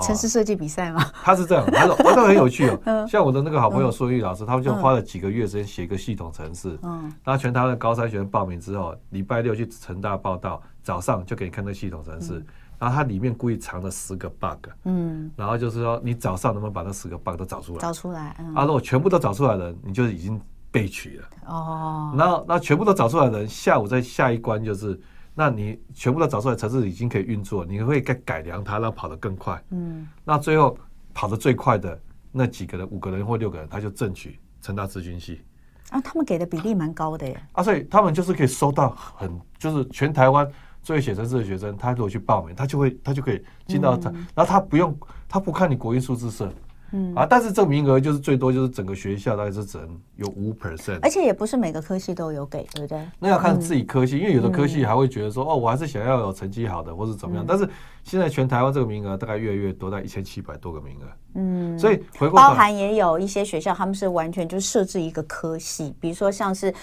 [0.00, 1.00] 城市设计比赛吗？
[1.22, 3.06] 他是这样，他说他都很有趣哦。
[3.06, 6.76] 像我的那个好朋友孙玉老师，他们就花了几个月时间写一个系统程式。
[6.82, 12.44] 嗯，那全台湾的高三学生报名之后，礼拜六去成大报道，早上就给你看那个系统程式。
[12.78, 17.80] 然后它里面故意藏了十个 bug，嗯，然后就是说你早上能不能把那十个 bug 都找出来？
[17.80, 18.54] 找出来，嗯。
[18.54, 21.28] 啊，如果全部都找出来的，你就已经被取了。
[21.46, 22.14] 哦。
[22.16, 24.98] 然后那全部都找出来的人，下午在下一关就是，
[25.34, 29.60] 那你全部都找出来，城市已经可以运作，你会改改良它，让跑得更快。
[29.70, 30.06] 嗯。
[30.24, 30.78] 那最后
[31.12, 35.42] 跑得最快的那几个人，五个人或六个人，他就争取成大资讯系。
[35.90, 37.42] 啊，他们给的比例蛮高的耶。
[37.52, 40.48] 啊，所以他们就是可以收到很，就是全台湾。
[40.88, 44.98] 作为写程式的学生，他如果去报名，他就会他就可以进到他，然后他不用
[45.28, 46.50] 他不看你国英数字社，
[46.92, 53.06] 嗯啊，但是这个名额就是最多就是整个学校大概是只能有五 percent，而且也不是每个科系都有给，对不对？
[53.18, 57.44] 那要看自己科系，因为有的科系还会觉得说，哦，我还是想要有成绩好的，或是怎么样。
[57.46, 57.68] 但是
[58.02, 66.74] 现在全台湾这个名额大概越来越多，在一千七百多个名额，嗯，所以回包含也有一些学校他们是完全就设置一个科系，比如说像是。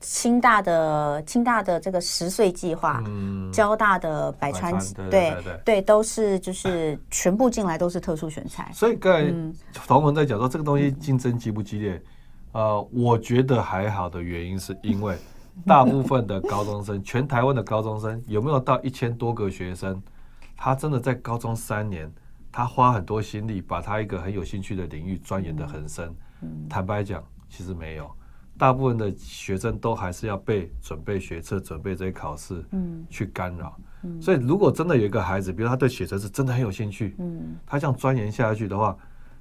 [0.00, 8.70] 清大的清大的这个十岁计划，嗯，交大的百川，对对对，对，都是就是全部进来都是特殊选材。
[8.72, 9.32] 所以刚才
[9.74, 12.02] 冯文在讲说这个东西竞争激不激烈？
[12.52, 15.16] 呃，我觉得还好的原因是因为
[15.66, 20.02] 大部分的高中生，全台湾的高中生有没有到一千多个学生？
[20.56, 22.10] 他真的在高中三年，
[22.50, 26.14] 他花很多心力把他一个很有兴趣的领域钻研的很深。
[26.68, 28.10] 坦白讲，其实没有。
[28.60, 33.74] 大部分的学生都还是要被准备学测、准备这些考试，嗯，去干扰。
[34.02, 38.94] 嗯，所以如果真的有一个孩子，比如他对写程是真的很有兴趣，嗯，他这样钻研下去的话，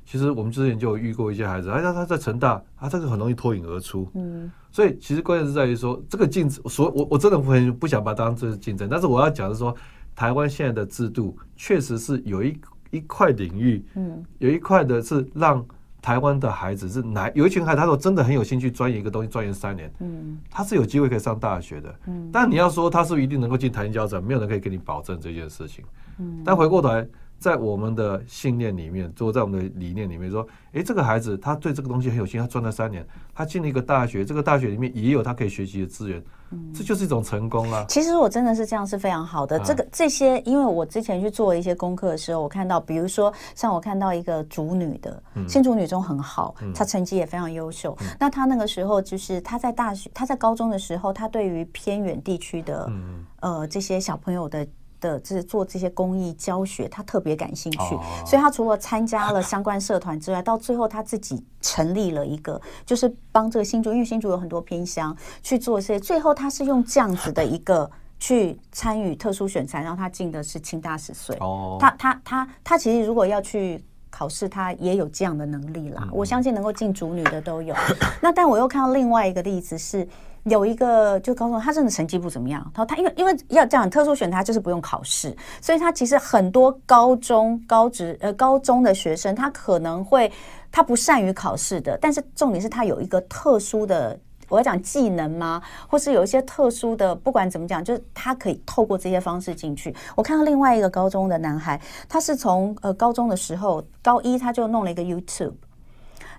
[0.06, 9.76] 其实我们之前就有遇过一些孩子，哎，他他在成大，他这个很容易脱颖而出，嗯，所以其实关键是在于说，这个竞争，所我我真的很不想把它当这是竞争，但是我要讲的是说，
[10.16, 12.58] 台湾现在的制度确实是有一
[12.92, 15.66] 一块领域，嗯，有一块的是让。
[16.02, 25.84] 台湾的孩子是哪有一群孩子，他说真的很有兴趣钻研一个东西，钻研三年，嗯，他是有机会可以上大学的，嗯，但你要说他是不是一定能够进台英交展，没有人可以给你保证这件事情，
[26.18, 27.08] 嗯，但回过头来。
[27.40, 36.22] 在我们的信念里面，就在我们的理念里面说，诶，这个孩子他对这个东西很有兴趣，他赚了三年，他进了一个大学，这个大学里面也有他可以学习的资源，
[36.52, 37.86] 嗯，这就是一种成功啊。
[37.88, 39.58] 其实我真的是这样，是非常好的。
[39.60, 47.98] 这个这些，因为我之前去做一些功课的时候，我看到，比如说像我看到一个主女的，新主女中很好，她成绩也非常优秀。
[48.20, 52.92] 那她那个时候就是她在大学，她在高中的时候，她对于偏远地区的
[53.40, 54.68] 呃这些小朋友的。
[55.00, 57.78] 的这做这些公益教学，他特别感兴趣，
[58.26, 71.36] 所以他除了参加了相关社团之外，到最后他自己成立了一个，就是帮这个新竹，因为新竹有很多偏乡去做一些，最后他是用这样子的一个去参与特殊选才，让他进的是清大十岁。
[71.40, 73.84] 哦，他他他他其实如果要去
[74.20, 76.10] 考试，他也有这样的能力啦。
[76.12, 77.74] 我相信能够进主女的都有。
[78.22, 80.06] 那但我又看到另外一个例子是。
[80.46, 82.66] 有一个就高中，他真的成绩不怎么样。
[82.74, 90.32] 他说他因为因为要这样特殊选，他就是不用考试，所以他其实很多高中高职呃高中的学生，他可能会
[90.72, 94.18] 他不善于考试的，但是重点是他有一个特殊的，
[94.50, 95.62] 我要讲技能吗？
[95.88, 99.96] 或是有一些特殊的，不管怎么讲，就是他可以透过这些方式进去。
[100.16, 105.54] 我看到另外一个高中的男孩，他是从呃高中的时候高一他就弄了一个 YouTube。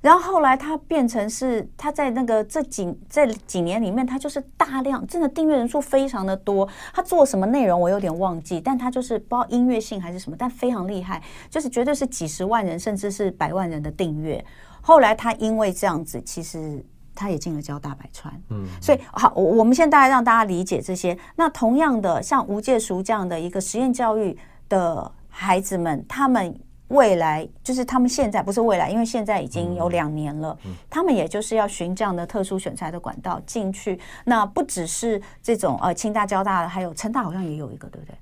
[0.02, 6.66] 然后后来他变成是他在那个这几这几年里面，他就是大量真的订阅人数非常的多。
[6.94, 14.42] 他做什么内容我有点忘记，但他就是不知道音乐性还是什么，但非常厉害，就是绝对是几十万人甚至是百万人的订阅。
[14.80, 16.82] 后来他因为这样子，其实
[17.20, 18.32] 他也进了交大百川。
[18.48, 21.16] 嗯，所以好，我我们现在让大家理解这些。
[21.36, 24.36] 那同样的，像吴介淑这样的一个实验教育
[24.68, 26.58] 的孩子们，他们。
[26.90, 33.96] 未来就是他们现在不是未来，因为现在已经有两年了，他们也就是要循这样的特殊选材的管道进去。
[34.24, 38.16] 那不只是这种呃清大、交大的，还有成大好像也有一个，对不对？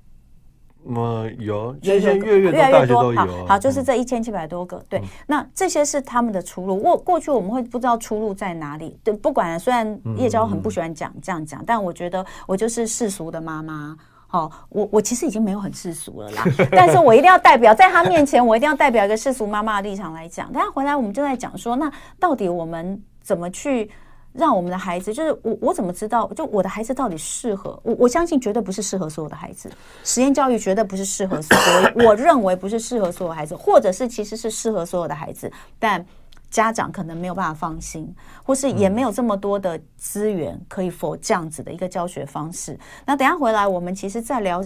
[0.87, 6.77] 嗯，有，现在越越越来越多，好，好，就是这一千七百多个，对，那这些是他们的出路。
[6.77, 13.95] 过过去我们会不知道出路在哪里，对，不管，虽然叶娇很不喜欢讲这样讲，但我觉得我就是世俗的妈妈。
[14.25, 20.51] 好，我我其实已经没有很世俗了啦， 但是我一定要代表在他面前，我一定要代表一个世俗妈妈的立场来讲。
[20.53, 23.91] 等下回来我们就在讲说，那到底我们怎么去？
[24.33, 26.27] 让我们的孩子，就是我，我怎么知道？
[26.35, 27.95] 就我的孩子到底适合我？
[27.99, 29.69] 我相信绝对不是适合所有的孩子。
[30.03, 31.57] 实验教育绝对不是适合所
[31.95, 36.05] 有，我认为不是适合所有孩子，或者是其实是适合所有的孩子，但。
[36.49, 42.77] 家长可能没有办法放心，或是也没有这么多的资源可以 for 这样子的一个教学方式。
[43.05, 44.63] 那等下回来，我们其实再聊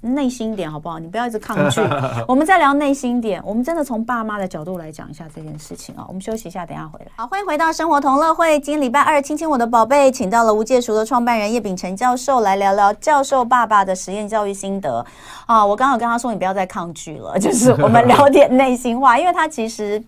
[0.00, 0.98] 内心点好不好？
[0.98, 1.80] 你不要一直抗拒，
[2.28, 3.42] 我们再聊内心点。
[3.44, 6.04] 我们真的从爸妈的角度来讲一下这件事情啊。
[6.06, 7.06] 我们休息一下，等下回来。
[7.16, 8.60] 好，欢迎回到生活同乐会。
[8.60, 15.04] 今天礼拜二，亲亲我的宝贝，请到了无界塾的创办人叶秉辰教授来聊聊教授爸爸的实验教育心得
[15.46, 15.66] 啊。
[15.66, 20.00] 我刚好跟他说，你不要再抗拒了，就是我们 聊点内心话，因为他其实。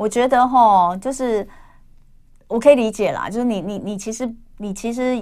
[0.00, 1.46] 我觉得哈，就是
[2.48, 5.14] 我可以理解啦，就是你你你其实你其实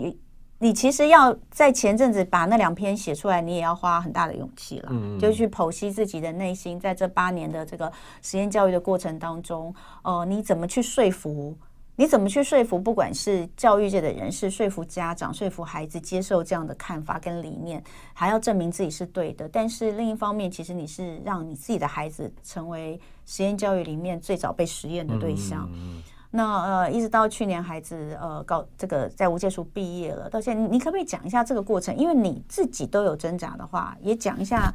[0.60, 7.90] 你其实要在前阵子把那两篇写出来，你也要花很大的勇气了，嗯，就去剖析自己的内心，在这八年的这个
[8.22, 11.58] 实验教育的过程当中，呃，你怎么去说服？
[11.98, 17.82] 你怎么去说服，不管是教育界的人士，说服家长，说服孩子接受这样的看法跟理念，
[18.14, 19.48] 还要证明自己是对的。
[19.48, 25.68] 但是另一方面，其实你是让你自己的孩子成为实验教育里面最早被实验的对象。
[25.72, 31.96] 嗯、那呃，一直到去年孩子呃高这个在无界处毕业了，到现在，你可不可以讲一下这个过程？
[31.96, 34.72] 因为你自己都有挣扎的话，也讲一下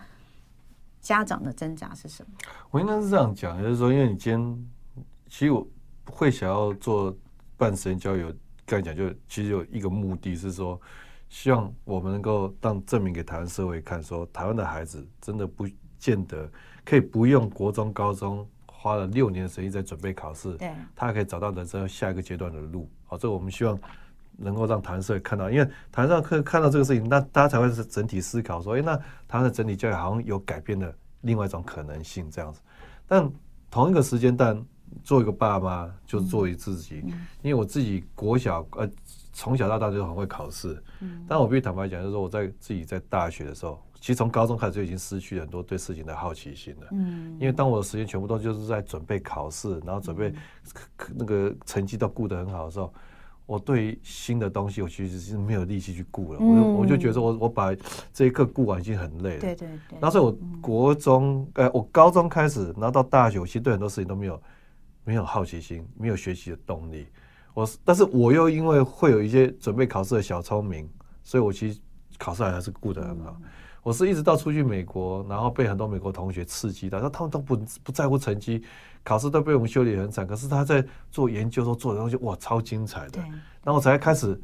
[1.00, 2.32] 家长的挣扎是什么？
[2.70, 4.70] 我应该是这样讲，就是说，因为你今天
[5.30, 5.66] 其实我。
[6.06, 7.16] 会想要做
[7.58, 8.24] 半时间教育，
[8.66, 10.80] 刚才讲就其实有一个目的是说，
[11.30, 16.50] 希望我们能够当证明给台湾社会看，说台湾的孩子真的不见得
[16.84, 22.90] 可以不用国中、高中花了六年的时间在准备考试，对，他可以找到人生下一个阶段的路。
[23.06, 23.80] 好，这个我们希望
[24.36, 28.96] 能够让台湾社会看到，因为台湾上可以看到这个事情，那大家才会是整体思考说，哎，那
[29.28, 32.60] 台湾的整体教育好像有改变的另外一种可能性这样子。
[33.08, 33.32] 但
[33.72, 34.64] 同一个时间段。
[35.04, 37.04] 做一个爸妈就是做于自己，
[37.42, 38.90] 因为我自己国小呃
[39.32, 40.82] 从小到大就很会考试，
[41.28, 46.88] 但我必须坦白讲，就是说我在自己在大学的时候，其实从高中开始就已经失去了很多对事情的好奇心了。
[46.92, 50.34] 嗯因为当我的时间全部都就是在准备考试，然后准备
[51.16, 52.94] 那个成绩都顾得很好的时候，
[53.46, 56.40] 我对新的东西我其实是没有力气去顾了。
[56.40, 57.76] 我就我就觉得我我把
[58.14, 59.42] 这一刻顾完已经很累了。
[59.42, 59.98] 对对对。
[60.00, 64.40] 那所以我国中呃我高中开始，然后到大学，我其实对很多事情都没有。
[65.04, 67.08] 没有好奇心，没有学习的动力。
[67.54, 70.90] 我，但是我又因为会有一些准备考试的小聪明，
[71.24, 71.80] 所以我其实
[72.18, 73.38] 考试还是顾得很好。
[73.82, 78.64] 我是一直到出去美国，然后被很多美国同学刺激到，他们都不不在乎成绩，
[79.04, 80.26] 考试都被我们修理很惨。
[80.26, 83.20] 可是他在做研究时候做的东西，哇，超精彩的。
[83.64, 84.40] 然后我才开始。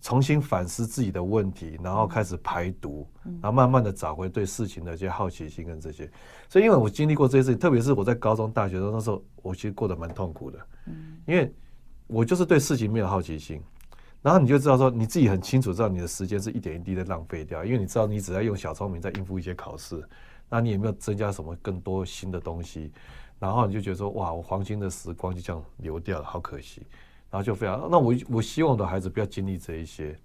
[0.00, 6.08] 重新反思自己的问题，然后开始排毒，然后慢慢的找回对事情的一些好奇心跟这些。
[6.48, 10.58] 所以，因为我经历过这些事情，特别是我在高中、大学的那时候，我其实过得蛮痛苦的。
[11.26, 11.52] 因为
[12.06, 13.60] 我就是对事情没有好奇心，
[14.22, 20.02] 然后你就知道说，你自己很清楚知道你的时间是一点一滴的浪费掉，因为你知道你只在用小聪明在应付一些考试，
[20.48, 22.92] 那你也没有增加什么更多新的东西，
[23.38, 26.86] 然后你就觉得说，哇，我黄金的时光就这样流掉了，好可惜。
[27.30, 30.16] 然后就非常，那我我希望我的孩子不要经历这一些，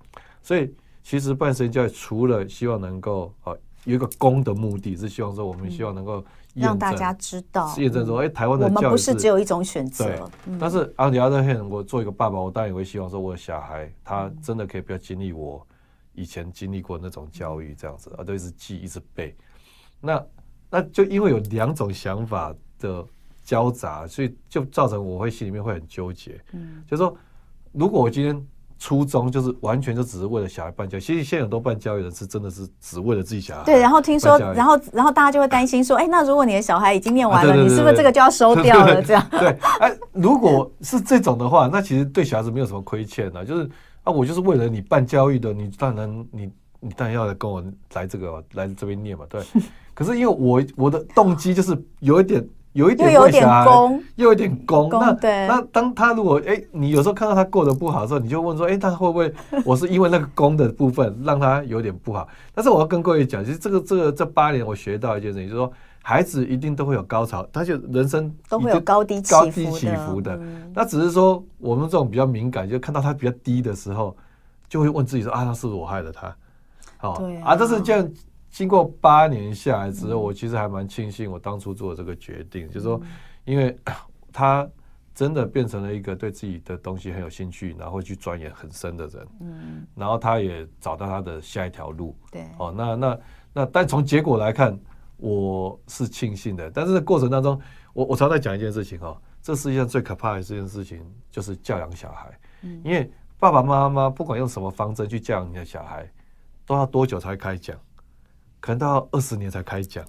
[0.42, 10.06] 所以其实办实验教育除了希望能够啊有一个公的目的，是希望说我们希望能够让大家知道，验证说，哎，台湾的教育我们不是只有一种选择。
[10.06, 15.68] 对，但是 on the other hand，我做一个爸爸，我当然也会希望说，我的小孩他真的可以不要经历我
[16.14, 19.36] 以前经历过那种教育这样子，啊都一直记一直背。
[20.00, 20.26] 那
[20.70, 23.06] 那就因为有两种想法的。
[23.44, 26.40] 交杂，所以就造成我会心里面会很纠结。
[26.54, 27.16] 嗯，就是说，
[27.72, 28.42] 如果我今天
[28.80, 33.64] 初衷就是完全就只是为了小孩办教育，其实现在很多办教育的人是真的是只为了自己小孩。
[33.64, 39.02] 对，然后听说，然后然后大家就会担心说，哎，那如果你的小孩已经念完了，你是不是这个就要收掉了？
[39.02, 39.26] 这样。
[39.32, 43.70] 对，哎，如果是这种的话，那其实对小孩子没有什么亏欠的，就是
[44.04, 46.52] 啊，我就是为了你办教育的，你当然你
[46.82, 49.42] 你当然要来跟我来这个来这边念嘛，对。
[49.94, 52.46] 可是因为我我的动机就是有一点。
[52.74, 53.66] 有一点为小孩，
[54.16, 54.90] 又有点功。
[54.90, 55.16] 那
[55.48, 59.32] 那当他如果哎、欸，你有时候看到他过得不好的时候，你就问说，哎、欸，他会不会
[59.64, 62.28] 我是因为那个功的部分让他有点不好？
[62.54, 65.72] 但是我要跟各位讲，其实这个这个这八年我学到一件事情，就是说
[66.02, 70.40] 孩子一定都会有高潮，他就人生都会有高低高低起伏的。
[70.74, 74.18] 那只是说我们这种比较敏感，就看到他比较低的时候，
[74.68, 76.36] 就会问自己说啊，那是不是我害了他？
[76.98, 78.10] 好啊，但是这样。
[78.54, 83.02] 经过八年下来之后，我其实还蛮庆幸我当初做的这个决定，就是说，
[83.46, 83.76] 因为
[84.32, 84.70] 他
[85.16, 89.28] 真的变成了一个对自己的东西很有兴趣，然后去钻研很深的人。
[89.42, 92.16] 嗯，然后他也找到他的下一条路。
[92.32, 93.20] 对，哦，那那
[93.54, 94.80] 那，但从结果来看，
[95.18, 96.70] 我是庆幸的。
[96.70, 97.60] 但是过程当中，
[97.92, 102.40] 我我常在讲一件事情哦，这世界上最可怕的这件事情就是教养小孩。
[102.62, 106.08] 嗯，因为爸爸妈妈不管用什么方针去教养你的小孩，
[106.68, 107.76] 都要多久才开讲？
[108.64, 110.02] 可能到二十年才开讲，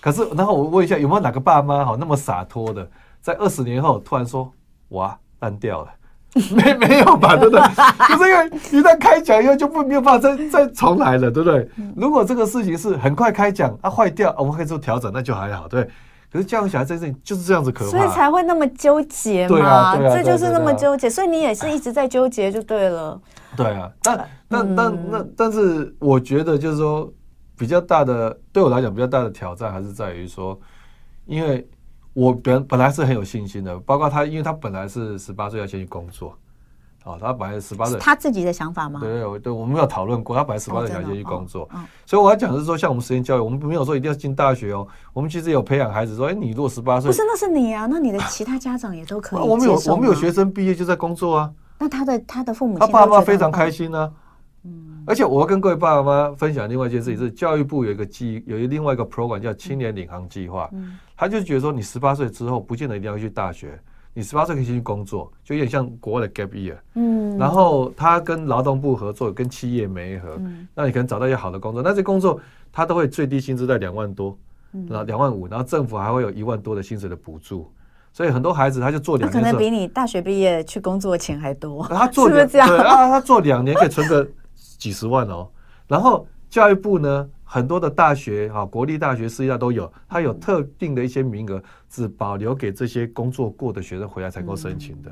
[0.00, 2.88] 可是然后我问一下，有没有哪个爸妈好那么洒脱的，
[3.20, 4.48] 在二十年后突然说
[4.90, 5.90] 哇烂掉了？
[6.54, 7.34] 没没有吧？
[7.36, 7.60] 对不对？
[8.08, 8.46] 就是因为
[8.78, 11.68] 一旦开讲以后就不没有办法再再重来了，对不对？
[11.96, 15.82] 如果这个事情是很快开讲，啊坏掉，我们可以做调整，那就还好，对。
[16.30, 19.56] 可是教养小孩这件事情就是这样子可怕，所以才会那么纠结嘛。
[19.56, 23.20] 对啊，对啊，这就是那么纠结，所以你也是一直在纠结就对了。
[23.56, 27.12] 对啊，但但但那但是我觉得就是说。
[27.56, 30.58] 比较大的对我来讲，比较大的挑战还是在于说，
[31.26, 31.66] 因为
[32.12, 36.36] 我本本来是很有信心的，包括他，因为他本来是十八岁要先去工作，
[37.04, 39.00] 哦，他本来十八岁，他自己的想法吗？
[39.00, 41.68] 对对对，我们有讨论过，他本来十八岁想先去工作，
[42.06, 54.12] 所以我要讲的是说，像我们实验教育，我们没有说一定要进大学哦，我们其实有培养孩子说，哎，你如果十八岁，不是，那是你啊，那你的其他家长也都可以， 我们有我们有学生毕业就在工作啊，那他的他的父母，他爸妈非常开心呢。
[55.06, 60.70] 而且我要跟各位爸爸妈妈分享另外一件事情，是教育部有一个计，有一另外一个 program 叫青年领航计划。
[61.16, 63.78] 他就觉得说，你十八岁之后不见得一定要去大学，
[64.12, 66.76] 你十八岁可以先去工作，就有点像国外的 gap year。
[66.94, 67.36] 嗯。
[67.38, 70.40] 然后他跟劳动部合作，跟企业媒合，
[70.74, 72.40] 那你可能找到一些好的工作，那这工作
[72.72, 74.36] 他都会最低薪资在两万多，
[74.88, 77.70] 然后两万五，然后政府还会有一万多的薪水的补助，
[78.12, 81.86] 所以很多孩子他就做两年，可能比你大学毕业去工作钱还多。
[81.88, 84.26] 他做两，对啊，他做两年可以存个。
[84.84, 85.48] 几十万哦，
[85.88, 95.10] 然后教育部呢，很多的大学啊，国立大学、私立大都有，它有特定的一些名额，只保留给这些工作过的学生回来才够申请的。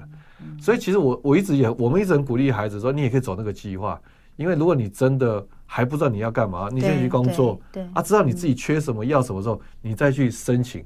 [0.60, 3.98] 所以其实我我一直也，我们一直很鼓励孩子说，你也可以走那个计划，
[4.36, 10.84] 因为如果你真的还不知道你要干嘛，你先去工作，对，啊，知道你自己缺什么要什么时候，你再去申请。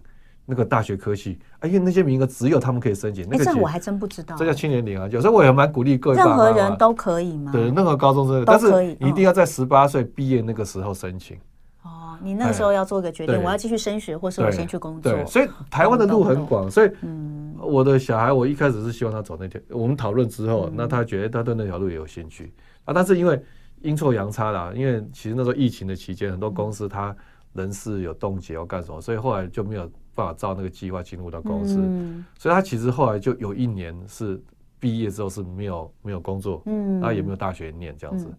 [0.49, 3.29] 那个大学科系，哎呀，那些名额只有他们可以申请。
[3.29, 4.37] 那个这我还真不知道。
[4.37, 6.17] 这叫青年领航，有时候我也蛮鼓励各位。
[6.17, 7.51] 任何人都可以吗？
[7.51, 11.37] 对，任何高中生都可以，但是你一定要在十八岁毕业那个时候申请。
[11.83, 15.13] 哦，你那个时候要做个决定，我要继续升学，或是我先去工作。
[15.13, 19.61] 对，所以台湾的路很广，所以嗯，我的小孩我一开始是希望他走那条。
[19.71, 22.53] 我们讨论之后，那他觉得他对那条路也有兴趣
[22.85, 23.43] 啊，但是因为
[23.81, 27.15] 阴错阳差啦，因为其实那时候疫情的期间，很多公司他
[27.55, 29.91] 人事有冻结要干什么，所以后来就没有。
[30.17, 34.43] 办法照那个计划进入到公司，嗯、所以他其实后来就有一年是
[34.81, 38.37] 毕业之后是没有没有工作，嗯，他也没有大学念这样子，嗯、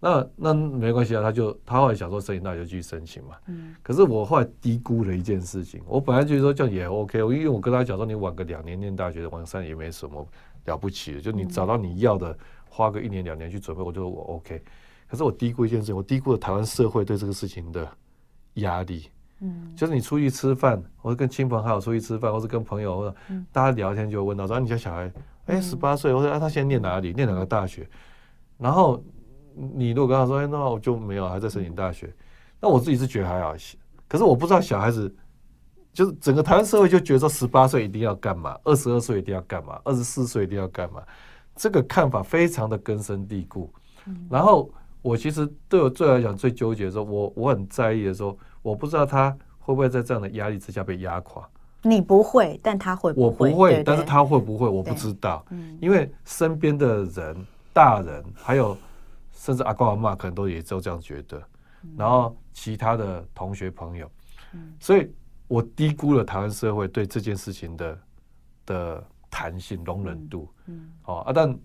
[0.00, 10.26] 那那没关系啊，他就他后来想说申请大学继续申请嘛，嗯，可是我后来低估了一件事情，我本来就是说这样也 OK，因为我跟他讲说你晚个两年念大学，晚上也没什么
[10.64, 12.36] 了不起的，就你找到你要的，
[12.68, 14.62] 花个一年两年去准备，我觉得我 OK，
[15.08, 17.88] 可是我低估一件事情，我低估了台湾社会对这个事情的
[18.54, 19.08] 压力。
[19.42, 23.16] 嗯，就是你出去吃饭，或者跟亲朋好友出去吃饭，或者跟朋友或者
[23.50, 25.10] 大家聊天，就会问到说：“你家小孩，
[25.46, 27.14] 哎，十八岁，或者啊，他现在念哪里？
[27.14, 27.88] 念哪个大学？”
[28.58, 29.02] 然后
[29.54, 32.14] 你如果跟他说：“哎，那我就没有，还在申请大学。”
[32.60, 33.54] 那我自己是觉得还好，
[34.06, 35.10] 可是我不知道小孩子，
[35.90, 41.02] 就是整个台湾社会就觉得说十八岁一定要干嘛，二十二岁一定要干嘛，二十四岁一定要干嘛，
[41.56, 43.72] 这个看法非常的根深蒂固。
[44.28, 44.70] 然后
[45.00, 48.38] 我其实对我最来讲最纠结的时候，我我很在意的时候。
[48.62, 51.48] 我不知道他会不会在这样的压力之下被压垮。
[51.82, 53.26] 你不会，但他会不会？
[53.26, 54.68] 我不会，对对，但是他会不会？
[54.68, 55.44] 我不知道。
[55.50, 58.76] 嗯，因为身边的人、大人，还有
[59.32, 61.42] 甚至阿公阿妈，可能都也都这样觉得。
[61.96, 64.10] 然后其他的同学朋友，
[64.52, 65.10] 嗯，所以
[65.48, 67.98] 我低估了台湾社会对这件事情的
[68.66, 70.48] 的弹性容忍度。
[70.66, 71.58] 嗯，好啊，但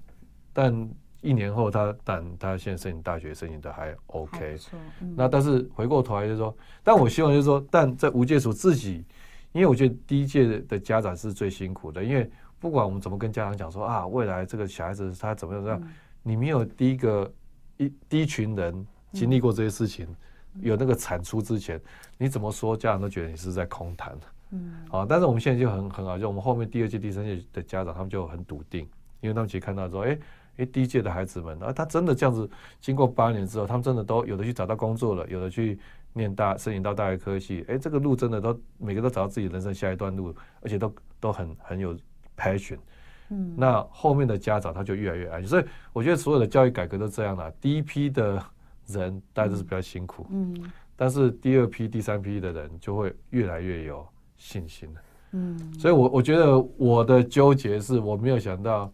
[0.53, 0.89] 但。
[1.25, 4.57] 一年后他，他但他现在申请大学申请的还 OK，
[5.01, 9.03] 嗯、那但是回过头来就是说，但我希望就是说，但在无界处自己，
[9.51, 17.33] 因为我觉得第一届的家长是最辛苦的，因为不管我们怎么跟家长讲说啊，未来这个小孩子他怎么样怎么样，嗯、你没有第一个
[17.77, 20.05] 一第一群人经历过这些事情，
[20.53, 21.81] 嗯、有那个产出之前，
[22.19, 24.15] 你怎么说家长都觉得你是在空谈，
[24.51, 28.87] 嗯，啊，但是我们现在就很很好，就我们后面第二届、第三届的家长他们就很笃定，
[29.21, 30.19] 因为他们其实看到说，哎、欸。
[30.57, 32.49] 哎，第一届的孩子们，啊，他真的这样子，
[32.79, 35.77] 经过八年之后，他们真的都有的去找到工作了，有的去
[36.13, 41.95] 念大，申请到大学科系，诶，这个路真的都每个都找到自己人生下一段路，而且都都很很有
[42.37, 42.77] passion。
[43.29, 48.41] 嗯，那后面的家长他就越来越安心，所以我觉得所有的教育改革都这样了，第一批的
[48.87, 55.01] 人大家都是比较辛苦，嗯，但是第二批、第三批的人就会越来越有信心了。
[55.31, 58.93] 嗯，所以我我觉得我的纠结是我没有想到，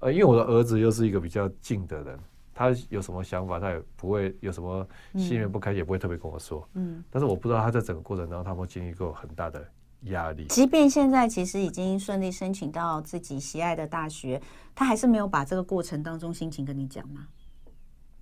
[0.00, 2.18] 呃，因为我的儿子又是一个比较静的人，
[2.54, 6.68] 他有什么想法，他也不会有什么心里面不开心，也不会特别跟我说。
[6.74, 9.66] 嗯，但是我不知道他在整个过程当中，他有没有经历过很大的
[10.02, 10.46] 压力。
[10.46, 14.40] 即便现在其实已经顺利申请到自己喜爱的大学，
[14.74, 17.26] 他还是没有把这个过程当中心情跟你讲吗？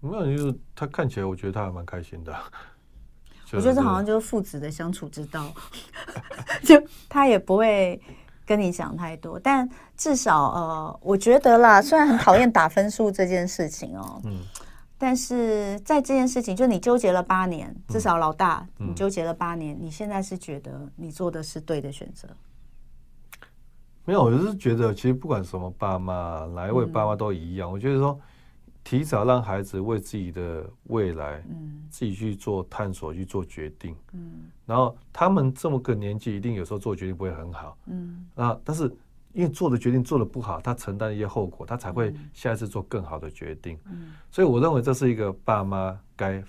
[0.01, 2.35] 没有，就是他看起来，我觉得他还蛮开心的。
[3.53, 5.53] 我觉得这好像就是父子的相处之道，
[6.65, 8.01] 就他也不会
[8.47, 14.39] 跟你讲太多，但至少呃，我觉得啦，虽然很讨厌打分数这件事情哦，嗯，
[14.97, 22.29] 但是在这件事情，就你纠结了八年，至少老大，你纠结了八年，你现在是觉得你做的是对的选择？
[24.05, 28.19] 没有，我就是觉得，其实不管什么爸妈，哪一位爸妈都一样，我觉得说。
[28.87, 38.85] 提早让孩子为自己的未来，嗯，自己去做探索，去做决定，嗯，然后他们这么个年纪，一定有时候做决定不会很好，嗯，啊，但是
[39.33, 46.41] 因为做的决定做的不好，他承担一些后果，他才会下一次做更好的决定，嗯，所以我认为这是一个爸妈该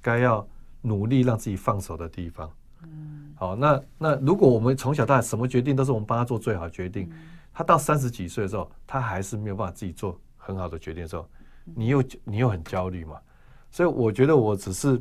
[0.00, 0.46] 该要
[0.82, 2.48] 努力让自己放手的地方，
[2.84, 7.10] 嗯，好，那那如果我们从小到大什么决定都是我们帮他做最好决定，
[7.52, 11.28] 他到三十几岁的时候，他还是没有办法自己做很好的决定的时候。
[11.64, 13.16] 你又你又很焦虑嘛，
[13.70, 15.00] 所以我觉得我只是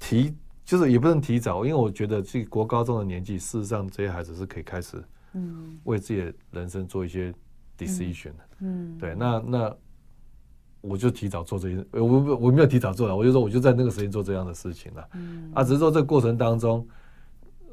[0.00, 5.02] 提，就是也不能提早，因为我觉得这国高中的年纪，事实上这些孩子是可以开始，
[5.34, 7.32] 嗯，为自己的人生做一些
[7.78, 9.76] decision 的，嗯，对，那那
[10.80, 16.86] 我就提早做这些，我我没有提早做了，我就说我就在那个时间做这样的事情了，嗯，啊，只是说这个过程当中，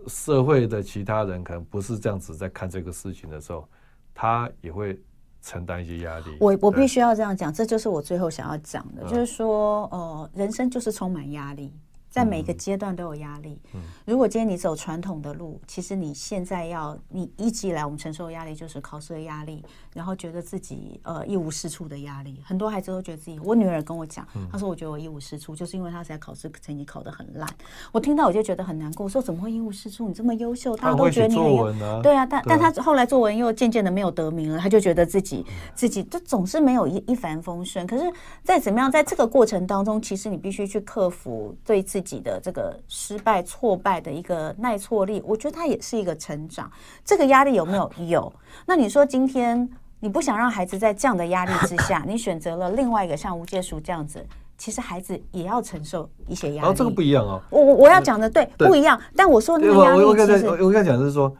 [0.08, 3.68] 社会的其他人可能不是这样子在看这个事情的时候，
[4.14, 5.02] 他也会。
[5.46, 11.72] 承担一些压力，我我必须要这样讲，这就是我最后想要讲的，就是说，呃，人生就是充满压力。
[12.16, 13.60] 在每个阶段都有压力。
[14.06, 19.62] 如果今天你走传统的路，其实你现在要你一直以来我们承受的压力就是考试的压力，
[19.92, 22.42] 然后觉得自己呃一无是处的压力。
[22.46, 27.46] 很多孩子都觉得自己，我女儿跟我讲，她说我觉得我一无是处，就是因为她在考试成绩考得很烂。
[27.92, 30.08] 我听到我就觉得很难过，我说怎么会一无是处？
[30.08, 37.86] 你这么优秀，大家都觉得你很优，对啊，但但她后来作文又渐渐的没有得名了，她就觉得自己自己就总是没有一一帆风顺。
[37.86, 38.10] 可是
[38.42, 42.05] 再怎么样，在这个过程当中，其实你必须去克服对自己。
[42.06, 46.72] 自己的这个失败、挫败的一个耐挫力，我觉得它也是一个成长。
[47.04, 47.92] 这个压力有没有？
[48.08, 48.34] 有。
[48.64, 49.68] 那你说今天
[50.00, 54.24] 你不想让孩子在这样的压力之下，你选择了另外一个像无界塾这样子，
[54.56, 56.70] 其实孩子也要承受一些压力。
[56.70, 57.42] 哦，这个不一样哦。
[57.50, 59.02] 我我我要讲的对，对不一样。
[59.16, 61.36] 但我说那个压力，我我刚才我刚才讲的是说，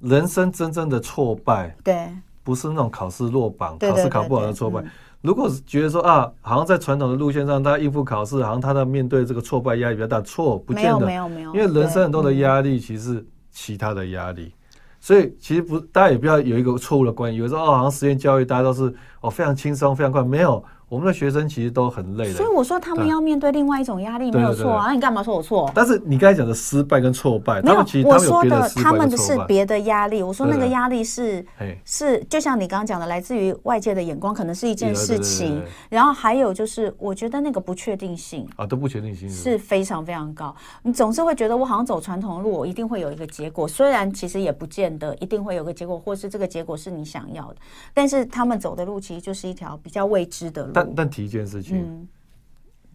[0.00, 2.10] 人生真正的挫败，对，
[2.42, 4.84] 不是那种考试落榜、考试考不好的挫败。
[5.24, 14.52] 嗯如果是觉得说啊，好像在传统的路线上，他应付考试，好像他在面对这个挫败压力比较大，错，不见得，没有没有，因为人生很多的压力其实是其他的压力，
[15.00, 20.62] 所以其实不，大家也不要有一个错误的观念，有时候哦，好像实验教育大家都是哦非常轻松非常快，没有。
[20.94, 24.86] 我们的学生其实都很累的，所以我说他们要面对另外一种压力，没有错啊。
[24.86, 25.68] 那你干嘛说我错？
[25.74, 28.32] 但是你刚才讲的失败跟挫败，他们其实他们有。
[28.32, 30.22] 我说的他们的是别的压力。
[30.22, 31.44] 我说那个压力是
[31.84, 35.60] 是，就像你刚刚讲的，来自于外界的眼光，可能是一件事情。
[35.88, 40.54] 然后还有就是，我觉得那个不确定性啊，都不确定性是非常非常高。
[40.84, 47.56] 你总是会觉得我好像走传统的路，我一定会有一个结果，虽然其实也不见得一定会有个结果，或是这个结果是你想要的。
[47.92, 50.72] 但是他们走的路其实就是一条比较未知的路。
[50.84, 51.62] 但但提一件事。
[51.62, 52.08] 情，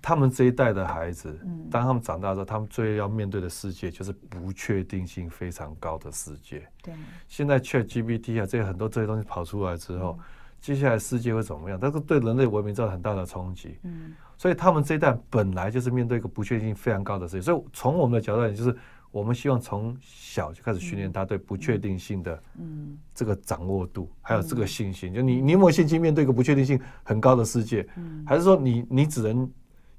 [0.02, 1.38] 他们这一代的孩子，
[1.70, 6.66] 当他们长大之后，他们最要面对的世界就是不确定性非常高的世界。
[6.82, 6.94] 对，
[7.28, 10.18] 现在 ChatGPT 啊，这些很多这些东西跑出来之后，
[10.62, 11.78] 接下来世界会怎么样？
[11.82, 13.78] 但是对人类文明造成很大的冲击。
[13.84, 17.42] 嗯，所以他们这一代本来就是面对一个不确定性非常高的世界。
[17.42, 18.78] 所以从我们的角度来讲，就是
[19.12, 25.14] 我们希望从小就开始训练他对不确定性的嗯这个掌握度，还有这个信心。
[25.14, 27.88] 就你你有没有信心面对一个不确定性很高的世界？
[28.26, 29.50] 还是说你你只能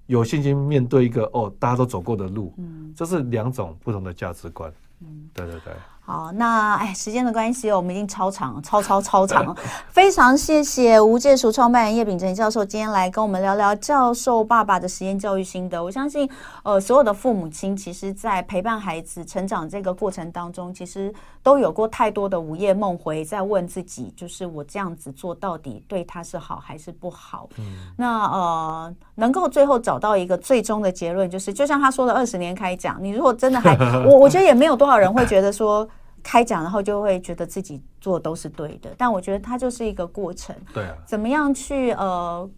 [0.07, 2.55] 有信心面对一个哦大家都走过的路？
[2.95, 4.73] 这是两种不同的价值观。
[5.01, 5.73] 嗯，对对对。
[6.11, 9.57] 好，那哎，时间的关系，我们已经超长，超超超长，
[9.93, 15.81] 非常谢谢无界塾创办人叶秉成教授今天来跟我们聊聊教授爸爸的实验教育心得。
[15.81, 16.29] 我相信，
[16.65, 27.49] 呃，所有的父母亲，其实在陪伴孩子成长这个过程当中，其实都有过太多的午夜梦回，在问自己，就是我这样子做到底对他是好还是不好？
[27.57, 27.65] 嗯，
[27.97, 35.89] 那呃，能够最后找到一个最终的结论，就是就像他说的，二十年开讲，你如果真的还， 我我觉得也没有多少人会觉得说。
[36.23, 40.55] 开讲，然后就会觉得自己做都是对的，但我觉得它就是一个过程。
[40.73, 42.49] 对啊，怎么样去呃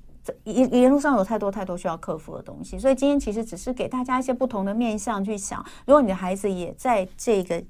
[0.45, 7.63] 一一路上有太多太多需要克服的东西，所以今天其实只是给大家一些不同的面向去想，如果你的孩子也在这个。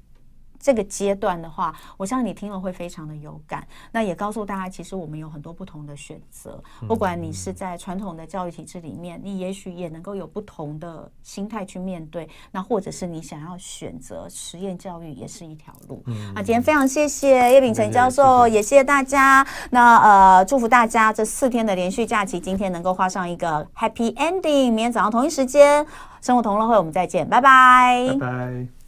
[0.63, 3.67] 这个阶段的话，我相信你听了会非常的有感。
[3.91, 6.63] 那也告诉大家，其实我们有很多不同的选择。
[6.87, 12.29] 不管你是在传统的教育体制里面，你也许也能够有不同的心态去面对。
[12.49, 16.01] 那或者是你想要选择实验教育，也是一条路。
[16.33, 19.45] 那今天非常谢谢叶秉成教授，也谢谢大家。
[19.71, 24.71] 那呃，祝福大家这四天的连续假期，今天能够画上一个 Happy Ending。
[24.71, 25.85] 明天早上同一时间，
[26.21, 28.82] 生活同乐会，我们再见，拜拜，拜拜。